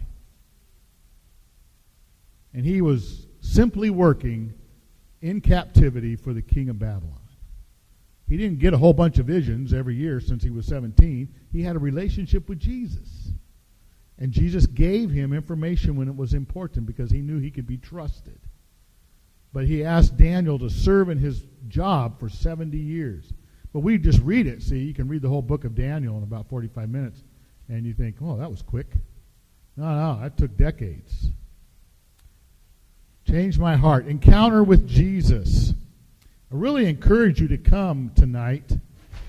And 2.52 2.64
he 2.64 2.80
was 2.80 3.26
simply 3.40 3.90
working 3.90 4.54
in 5.20 5.40
captivity 5.40 6.14
for 6.16 6.32
the 6.32 6.42
king 6.42 6.68
of 6.68 6.78
Babylon. 6.78 7.18
He 8.28 8.36
didn't 8.36 8.58
get 8.58 8.74
a 8.74 8.78
whole 8.78 8.92
bunch 8.92 9.18
of 9.18 9.26
visions 9.26 9.72
every 9.72 9.96
year 9.96 10.20
since 10.20 10.42
he 10.42 10.50
was 10.50 10.66
17. 10.66 11.28
He 11.52 11.62
had 11.62 11.76
a 11.76 11.80
relationship 11.80 12.48
with 12.48 12.58
Jesus. 12.58 13.23
And 14.24 14.32
Jesus 14.32 14.64
gave 14.64 15.10
him 15.10 15.34
information 15.34 15.96
when 15.96 16.08
it 16.08 16.16
was 16.16 16.32
important 16.32 16.86
because 16.86 17.10
he 17.10 17.20
knew 17.20 17.38
he 17.38 17.50
could 17.50 17.66
be 17.66 17.76
trusted. 17.76 18.38
But 19.52 19.66
he 19.66 19.84
asked 19.84 20.16
Daniel 20.16 20.58
to 20.60 20.70
serve 20.70 21.10
in 21.10 21.18
his 21.18 21.42
job 21.68 22.18
for 22.18 22.30
70 22.30 22.74
years. 22.78 23.30
But 23.74 23.80
we 23.80 23.98
just 23.98 24.20
read 24.20 24.46
it. 24.46 24.62
See, 24.62 24.78
you 24.78 24.94
can 24.94 25.08
read 25.08 25.20
the 25.20 25.28
whole 25.28 25.42
book 25.42 25.64
of 25.64 25.74
Daniel 25.74 26.16
in 26.16 26.22
about 26.22 26.48
45 26.48 26.88
minutes. 26.88 27.22
And 27.68 27.84
you 27.84 27.92
think, 27.92 28.16
oh, 28.22 28.38
that 28.38 28.50
was 28.50 28.62
quick. 28.62 28.86
No, 29.76 29.84
no, 29.84 30.20
that 30.22 30.38
took 30.38 30.56
decades. 30.56 31.28
Change 33.28 33.58
my 33.58 33.76
heart. 33.76 34.06
Encounter 34.06 34.64
with 34.64 34.88
Jesus. 34.88 35.74
I 36.50 36.54
really 36.54 36.86
encourage 36.86 37.42
you 37.42 37.48
to 37.48 37.58
come 37.58 38.10
tonight 38.16 38.72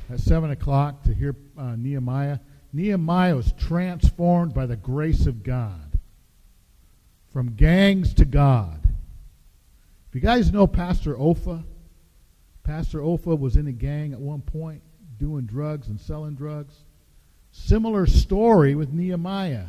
at 0.09 0.21
7 0.21 0.51
o'clock 0.51 1.03
to 1.03 1.13
hear 1.13 1.35
uh, 1.57 1.75
Nehemiah. 1.75 2.39
Nehemiah 2.75 3.37
was 3.37 3.53
transformed 3.53 4.53
by 4.53 4.65
the 4.65 4.75
grace 4.75 5.27
of 5.27 5.43
God 5.43 5.97
from 7.31 7.55
gangs 7.55 8.13
to 8.15 8.25
God. 8.25 8.81
If 10.09 10.15
you 10.15 10.19
guys 10.19 10.51
know 10.51 10.67
Pastor 10.67 11.15
Ofa, 11.15 11.63
Pastor 12.63 12.99
Ofa 12.99 13.39
was 13.39 13.55
in 13.55 13.67
a 13.67 13.71
gang 13.71 14.11
at 14.11 14.19
one 14.19 14.41
point 14.41 14.81
doing 15.17 15.45
drugs 15.45 15.87
and 15.87 15.97
selling 15.97 16.35
drugs. 16.35 16.75
Similar 17.53 18.07
story 18.07 18.75
with 18.75 18.91
Nehemiah. 18.91 19.67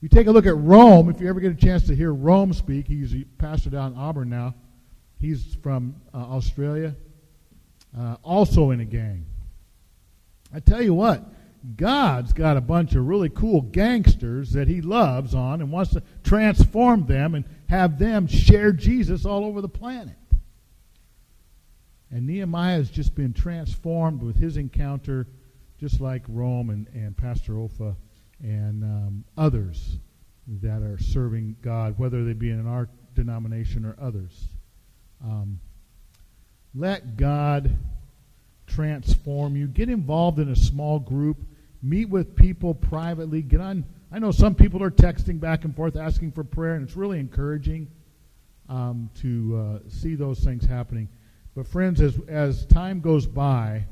You 0.00 0.08
take 0.08 0.28
a 0.28 0.30
look 0.30 0.46
at 0.46 0.56
Rome, 0.56 1.10
if 1.10 1.20
you 1.20 1.28
ever 1.28 1.40
get 1.40 1.52
a 1.52 1.54
chance 1.54 1.86
to 1.88 1.94
hear 1.94 2.14
Rome 2.14 2.54
speak, 2.54 2.86
he's 2.86 3.14
a 3.14 3.24
pastor 3.36 3.68
down 3.68 3.92
in 3.92 3.98
Auburn 3.98 4.30
now. 4.30 4.54
He's 5.20 5.56
from 5.62 5.96
uh, 6.14 6.16
Australia, 6.16 6.94
uh, 7.98 8.16
also 8.22 8.70
in 8.70 8.80
a 8.80 8.86
gang. 8.86 9.26
I 10.54 10.60
tell 10.60 10.80
you 10.80 10.94
what, 10.94 11.33
God's 11.76 12.32
got 12.32 12.56
a 12.56 12.60
bunch 12.60 12.94
of 12.94 13.06
really 13.06 13.30
cool 13.30 13.62
gangsters 13.62 14.52
that 14.52 14.68
he 14.68 14.82
loves 14.82 15.34
on 15.34 15.62
and 15.62 15.72
wants 15.72 15.92
to 15.92 16.02
transform 16.22 17.06
them 17.06 17.34
and 17.34 17.44
have 17.68 17.98
them 17.98 18.26
share 18.26 18.70
Jesus 18.72 19.24
all 19.24 19.44
over 19.44 19.60
the 19.60 19.68
planet. 19.68 20.16
And 22.10 22.26
Nehemiah 22.26 22.76
has 22.76 22.90
just 22.90 23.14
been 23.14 23.32
transformed 23.32 24.22
with 24.22 24.36
his 24.36 24.56
encounter, 24.56 25.26
just 25.80 26.00
like 26.00 26.22
Rome 26.28 26.70
and, 26.70 26.86
and 26.92 27.16
Pastor 27.16 27.54
Ofa 27.54 27.96
and 28.42 28.84
um, 28.84 29.24
others 29.38 29.96
that 30.46 30.82
are 30.82 30.98
serving 30.98 31.56
God, 31.62 31.98
whether 31.98 32.24
they 32.24 32.34
be 32.34 32.50
in 32.50 32.66
our 32.66 32.88
denomination 33.14 33.84
or 33.86 33.96
others. 33.98 34.48
Um, 35.24 35.60
let 36.74 37.16
God 37.16 37.76
transform 38.66 39.56
you. 39.56 39.66
Get 39.66 39.88
involved 39.88 40.38
in 40.38 40.50
a 40.50 40.56
small 40.56 40.98
group. 40.98 41.38
Meet 41.84 42.08
with 42.08 42.34
people 42.34 42.74
privately. 42.74 43.42
Get 43.42 43.60
on. 43.60 43.84
I 44.10 44.18
know 44.18 44.30
some 44.30 44.54
people 44.54 44.82
are 44.82 44.90
texting 44.90 45.38
back 45.38 45.66
and 45.66 45.76
forth 45.76 45.96
asking 45.96 46.32
for 46.32 46.42
prayer, 46.42 46.76
and 46.76 46.88
it's 46.88 46.96
really 46.96 47.20
encouraging 47.20 47.88
um, 48.70 49.10
to 49.20 49.80
uh, 49.84 49.88
see 49.90 50.14
those 50.14 50.40
things 50.40 50.64
happening. 50.64 51.10
But 51.54 51.66
friends, 51.68 52.00
as 52.00 52.18
as 52.26 52.64
time 52.64 53.00
goes 53.00 53.26
by, 53.26 53.84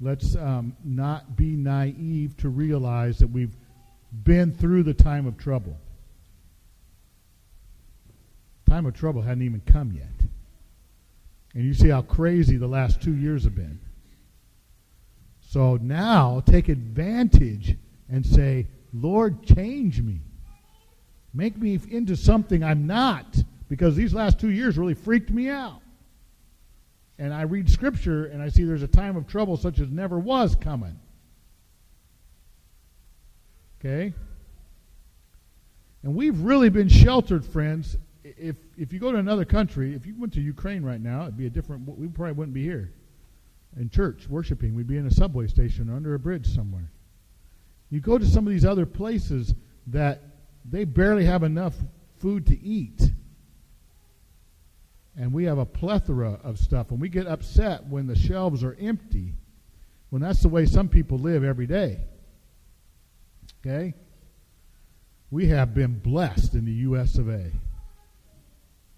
let's 0.00 0.34
um, 0.34 0.76
not 0.84 1.36
be 1.36 1.54
naive 1.54 2.36
to 2.38 2.48
realize 2.48 3.18
that 3.18 3.28
we've 3.28 3.56
been 4.24 4.52
through 4.52 4.82
the 4.82 4.94
time 4.94 5.26
of 5.26 5.38
trouble. 5.38 5.78
Time 8.68 8.86
of 8.86 8.94
trouble 8.94 9.22
hadn't 9.22 9.44
even 9.44 9.62
come 9.64 9.92
yet. 9.92 10.28
And 11.54 11.64
you 11.64 11.74
see 11.74 11.90
how 11.90 12.02
crazy 12.02 12.56
the 12.56 12.66
last 12.66 13.00
two 13.00 13.14
years 13.14 13.44
have 13.44 13.54
been. 13.54 13.78
So 15.54 15.76
now 15.80 16.42
take 16.44 16.68
advantage 16.68 17.76
and 18.10 18.26
say, 18.26 18.66
Lord, 18.92 19.46
change 19.46 20.02
me. 20.02 20.18
Make 21.32 21.56
me 21.56 21.78
into 21.92 22.16
something 22.16 22.64
I'm 22.64 22.88
not. 22.88 23.36
Because 23.68 23.94
these 23.94 24.12
last 24.12 24.40
two 24.40 24.50
years 24.50 24.76
really 24.76 24.94
freaked 24.94 25.30
me 25.30 25.48
out. 25.48 25.80
And 27.20 27.32
I 27.32 27.42
read 27.42 27.70
Scripture 27.70 28.24
and 28.24 28.42
I 28.42 28.48
see 28.48 28.64
there's 28.64 28.82
a 28.82 28.88
time 28.88 29.14
of 29.14 29.28
trouble 29.28 29.56
such 29.56 29.78
as 29.78 29.88
never 29.90 30.18
was 30.18 30.56
coming. 30.56 30.98
Okay? 33.78 34.12
And 36.02 36.16
we've 36.16 36.40
really 36.40 36.68
been 36.68 36.88
sheltered, 36.88 37.44
friends. 37.44 37.96
If, 38.24 38.56
if 38.76 38.92
you 38.92 38.98
go 38.98 39.12
to 39.12 39.18
another 39.18 39.44
country, 39.44 39.94
if 39.94 40.04
you 40.04 40.16
went 40.18 40.32
to 40.32 40.40
Ukraine 40.40 40.82
right 40.82 41.00
now, 41.00 41.22
it'd 41.22 41.36
be 41.36 41.46
a 41.46 41.50
different, 41.50 41.86
we 41.96 42.08
probably 42.08 42.32
wouldn't 42.32 42.54
be 42.54 42.64
here 42.64 42.90
in 43.78 43.90
church 43.90 44.28
worshiping. 44.28 44.74
We'd 44.74 44.86
be 44.86 44.96
in 44.96 45.06
a 45.06 45.10
subway 45.10 45.46
station 45.46 45.90
or 45.90 45.96
under 45.96 46.14
a 46.14 46.18
bridge 46.18 46.46
somewhere. 46.46 46.90
You 47.90 48.00
go 48.00 48.18
to 48.18 48.26
some 48.26 48.46
of 48.46 48.52
these 48.52 48.64
other 48.64 48.86
places 48.86 49.54
that 49.88 50.22
they 50.64 50.84
barely 50.84 51.24
have 51.26 51.42
enough 51.42 51.74
food 52.18 52.46
to 52.46 52.60
eat. 52.60 53.00
And 55.16 55.32
we 55.32 55.44
have 55.44 55.58
a 55.58 55.66
plethora 55.66 56.40
of 56.42 56.58
stuff. 56.58 56.90
And 56.90 57.00
we 57.00 57.08
get 57.08 57.26
upset 57.26 57.86
when 57.86 58.06
the 58.06 58.16
shelves 58.16 58.64
are 58.64 58.76
empty, 58.80 59.34
when 60.10 60.22
that's 60.22 60.42
the 60.42 60.48
way 60.48 60.66
some 60.66 60.88
people 60.88 61.18
live 61.18 61.44
every 61.44 61.66
day. 61.66 62.00
Okay? 63.64 63.94
We 65.30 65.48
have 65.48 65.74
been 65.74 65.98
blessed 65.98 66.54
in 66.54 66.64
the 66.64 66.72
U.S. 66.72 67.16
of 67.18 67.28
A. 67.28 67.52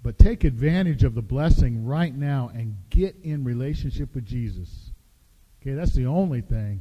But 0.07 0.21
take 0.21 0.45
advantage 0.45 1.03
of 1.03 1.16
the 1.16 1.21
blessing 1.21 1.85
right 1.85 2.14
now 2.14 2.53
and 2.55 2.77
get 2.90 3.16
in 3.25 3.42
relationship 3.42 4.14
with 4.14 4.25
Jesus. 4.25 4.92
Okay, 5.61 5.73
that's 5.73 5.95
the 5.95 6.07
only 6.07 6.42
thing. 6.42 6.81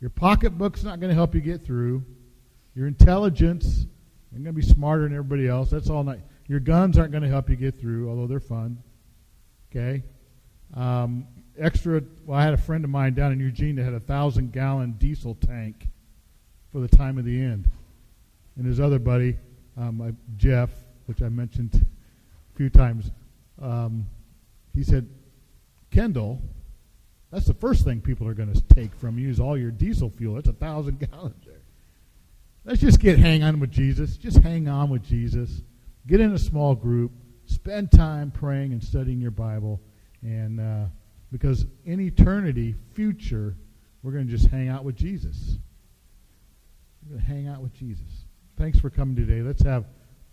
Your 0.00 0.10
pocketbook's 0.10 0.84
not 0.84 1.00
going 1.00 1.08
to 1.08 1.14
help 1.16 1.34
you 1.34 1.40
get 1.40 1.66
through. 1.66 2.04
Your 2.76 2.86
intelligence 2.86 3.86
ain't 4.32 4.44
going 4.44 4.44
to 4.44 4.52
be 4.52 4.62
smarter 4.62 5.02
than 5.02 5.12
everybody 5.12 5.48
else. 5.48 5.70
That's 5.70 5.90
all 5.90 6.04
not. 6.04 6.18
Your 6.46 6.60
guns 6.60 6.96
aren't 6.96 7.10
going 7.10 7.24
to 7.24 7.28
help 7.28 7.50
you 7.50 7.56
get 7.56 7.80
through, 7.80 8.08
although 8.08 8.28
they're 8.28 8.38
fun. 8.38 8.80
Okay? 9.72 10.04
Um, 10.72 11.26
extra, 11.58 12.00
well, 12.26 12.38
I 12.38 12.44
had 12.44 12.54
a 12.54 12.58
friend 12.58 12.84
of 12.84 12.90
mine 12.90 13.14
down 13.14 13.32
in 13.32 13.40
Eugene 13.40 13.74
that 13.74 13.82
had 13.82 13.94
a 13.94 13.98
thousand 13.98 14.52
gallon 14.52 14.92
diesel 15.00 15.34
tank 15.34 15.88
for 16.70 16.78
the 16.78 16.86
time 16.86 17.18
of 17.18 17.24
the 17.24 17.40
end. 17.40 17.68
And 18.54 18.64
his 18.64 18.78
other 18.78 19.00
buddy, 19.00 19.36
um, 19.76 20.16
Jeff, 20.36 20.70
which 21.06 21.22
I 21.22 21.28
mentioned 21.28 21.84
few 22.56 22.70
times, 22.70 23.10
um, 23.60 24.06
he 24.74 24.82
said, 24.82 25.08
Kendall, 25.90 26.40
that's 27.30 27.46
the 27.46 27.54
first 27.54 27.84
thing 27.84 28.00
people 28.00 28.26
are 28.28 28.34
going 28.34 28.52
to 28.52 28.60
take 28.74 28.94
from 28.94 29.18
you 29.18 29.28
is 29.28 29.40
all 29.40 29.56
your 29.56 29.70
diesel 29.70 30.10
fuel. 30.10 30.34
That's 30.34 30.48
a 30.48 30.52
thousand 30.52 30.98
gallons 31.10 31.44
there. 31.44 31.54
Let's 32.64 32.80
just 32.80 32.98
get 32.98 33.18
hang 33.18 33.42
on 33.44 33.60
with 33.60 33.70
Jesus. 33.70 34.16
Just 34.16 34.38
hang 34.38 34.68
on 34.68 34.90
with 34.90 35.04
Jesus. 35.04 35.62
Get 36.06 36.20
in 36.20 36.32
a 36.32 36.38
small 36.38 36.74
group. 36.74 37.12
Spend 37.46 37.92
time 37.92 38.30
praying 38.30 38.72
and 38.72 38.82
studying 38.82 39.20
your 39.20 39.30
Bible. 39.30 39.80
And 40.22 40.60
uh, 40.60 40.86
because 41.30 41.66
in 41.84 42.00
eternity, 42.00 42.74
future, 42.94 43.56
we're 44.02 44.12
going 44.12 44.26
to 44.26 44.30
just 44.30 44.48
hang 44.48 44.68
out 44.68 44.84
with 44.84 44.96
Jesus. 44.96 45.58
We're 47.04 47.16
going 47.16 47.26
to 47.26 47.32
hang 47.32 47.48
out 47.48 47.60
with 47.60 47.72
Jesus. 47.74 48.24
Thanks 48.56 48.80
for 48.80 48.90
coming 48.90 49.14
today. 49.14 49.42
Let's 49.42 49.62
have 49.62 49.84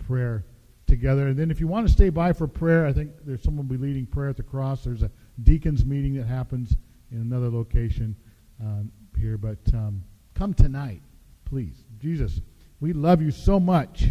prayer 0.08 0.44
together. 0.88 1.28
And 1.28 1.38
then 1.38 1.52
if 1.52 1.60
you 1.60 1.68
want 1.68 1.88
to 1.88 1.94
stay 1.94 2.10
by 2.10 2.34
for 2.34 2.48
prayer, 2.48 2.86
I 2.86 2.94
think 2.94 3.12
there's 3.26 3.42
someone 3.42 3.68
will 3.68 3.78
be 3.78 3.84
leading 3.84 4.06
prayer 4.06 4.30
at 4.30 4.38
the 4.38 4.44
cross. 4.44 4.84
There's 4.84 5.04
a 5.04 5.12
deacons 5.42 5.86
meeting 5.86 6.16
that 6.16 6.28
happens 6.28 6.76
in 7.12 7.20
another 7.20 7.50
location 7.50 8.16
um, 8.62 8.92
here. 9.18 9.38
But 9.38 9.60
um, 9.74 10.04
come 10.36 10.54
tonight, 10.54 11.02
please. 11.46 11.76
Jesus, 12.00 12.42
we 12.80 12.94
love 12.94 13.22
you 13.22 13.32
so 13.32 13.60
much. 13.60 14.06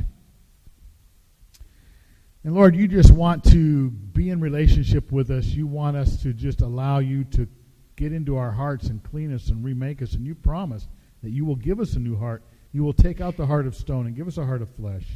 And 2.44 2.54
Lord, 2.54 2.74
you 2.74 2.88
just 2.88 3.12
want 3.12 3.44
to 3.44 3.90
be 3.90 4.30
in 4.30 4.40
relationship 4.40 5.12
with 5.12 5.30
us. 5.30 5.46
You 5.46 5.66
want 5.66 5.96
us 5.96 6.20
to 6.22 6.32
just 6.32 6.60
allow 6.60 6.98
you 6.98 7.24
to 7.24 7.46
get 7.94 8.12
into 8.12 8.36
our 8.36 8.50
hearts 8.50 8.88
and 8.88 9.02
clean 9.02 9.32
us 9.32 9.48
and 9.48 9.64
remake 9.64 10.02
us. 10.02 10.14
And 10.14 10.26
you 10.26 10.34
promise 10.34 10.88
that 11.22 11.30
you 11.30 11.44
will 11.44 11.56
give 11.56 11.78
us 11.78 11.94
a 11.94 12.00
new 12.00 12.16
heart 12.16 12.42
you 12.72 12.82
will 12.82 12.94
take 12.94 13.20
out 13.20 13.36
the 13.36 13.46
heart 13.46 13.66
of 13.66 13.76
stone 13.76 14.06
and 14.06 14.16
give 14.16 14.26
us 14.26 14.38
a 14.38 14.46
heart 14.46 14.62
of 14.62 14.70
flesh. 14.70 15.06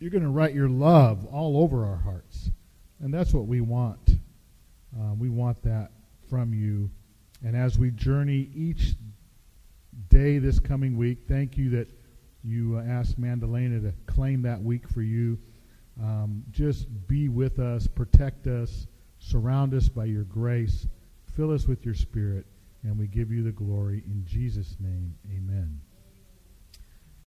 You're 0.00 0.10
going 0.10 0.24
to 0.24 0.30
write 0.30 0.54
your 0.54 0.68
love 0.68 1.26
all 1.26 1.58
over 1.58 1.84
our 1.84 1.98
hearts. 1.98 2.50
And 3.00 3.12
that's 3.12 3.32
what 3.32 3.46
we 3.46 3.60
want. 3.60 4.10
Uh, 4.98 5.14
we 5.16 5.28
want 5.28 5.62
that 5.62 5.90
from 6.28 6.52
you. 6.52 6.90
And 7.44 7.54
as 7.54 7.78
we 7.78 7.90
journey 7.90 8.50
each 8.54 8.94
day 10.08 10.38
this 10.38 10.58
coming 10.58 10.96
week, 10.96 11.18
thank 11.28 11.56
you 11.56 11.70
that 11.70 11.88
you 12.42 12.78
uh, 12.78 12.82
asked 12.82 13.20
Mandalena 13.20 13.82
to 13.82 13.92
claim 14.12 14.42
that 14.42 14.60
week 14.62 14.88
for 14.88 15.02
you. 15.02 15.38
Um, 16.02 16.44
just 16.50 16.86
be 17.06 17.28
with 17.28 17.58
us, 17.58 17.86
protect 17.86 18.46
us, 18.46 18.86
surround 19.18 19.74
us 19.74 19.88
by 19.88 20.06
your 20.06 20.24
grace, 20.24 20.86
fill 21.36 21.52
us 21.52 21.66
with 21.66 21.84
your 21.84 21.94
spirit, 21.94 22.46
and 22.82 22.98
we 22.98 23.06
give 23.06 23.30
you 23.30 23.42
the 23.42 23.52
glory 23.52 24.02
in 24.06 24.24
Jesus' 24.26 24.76
name. 24.80 25.14
Amen. 25.30 25.80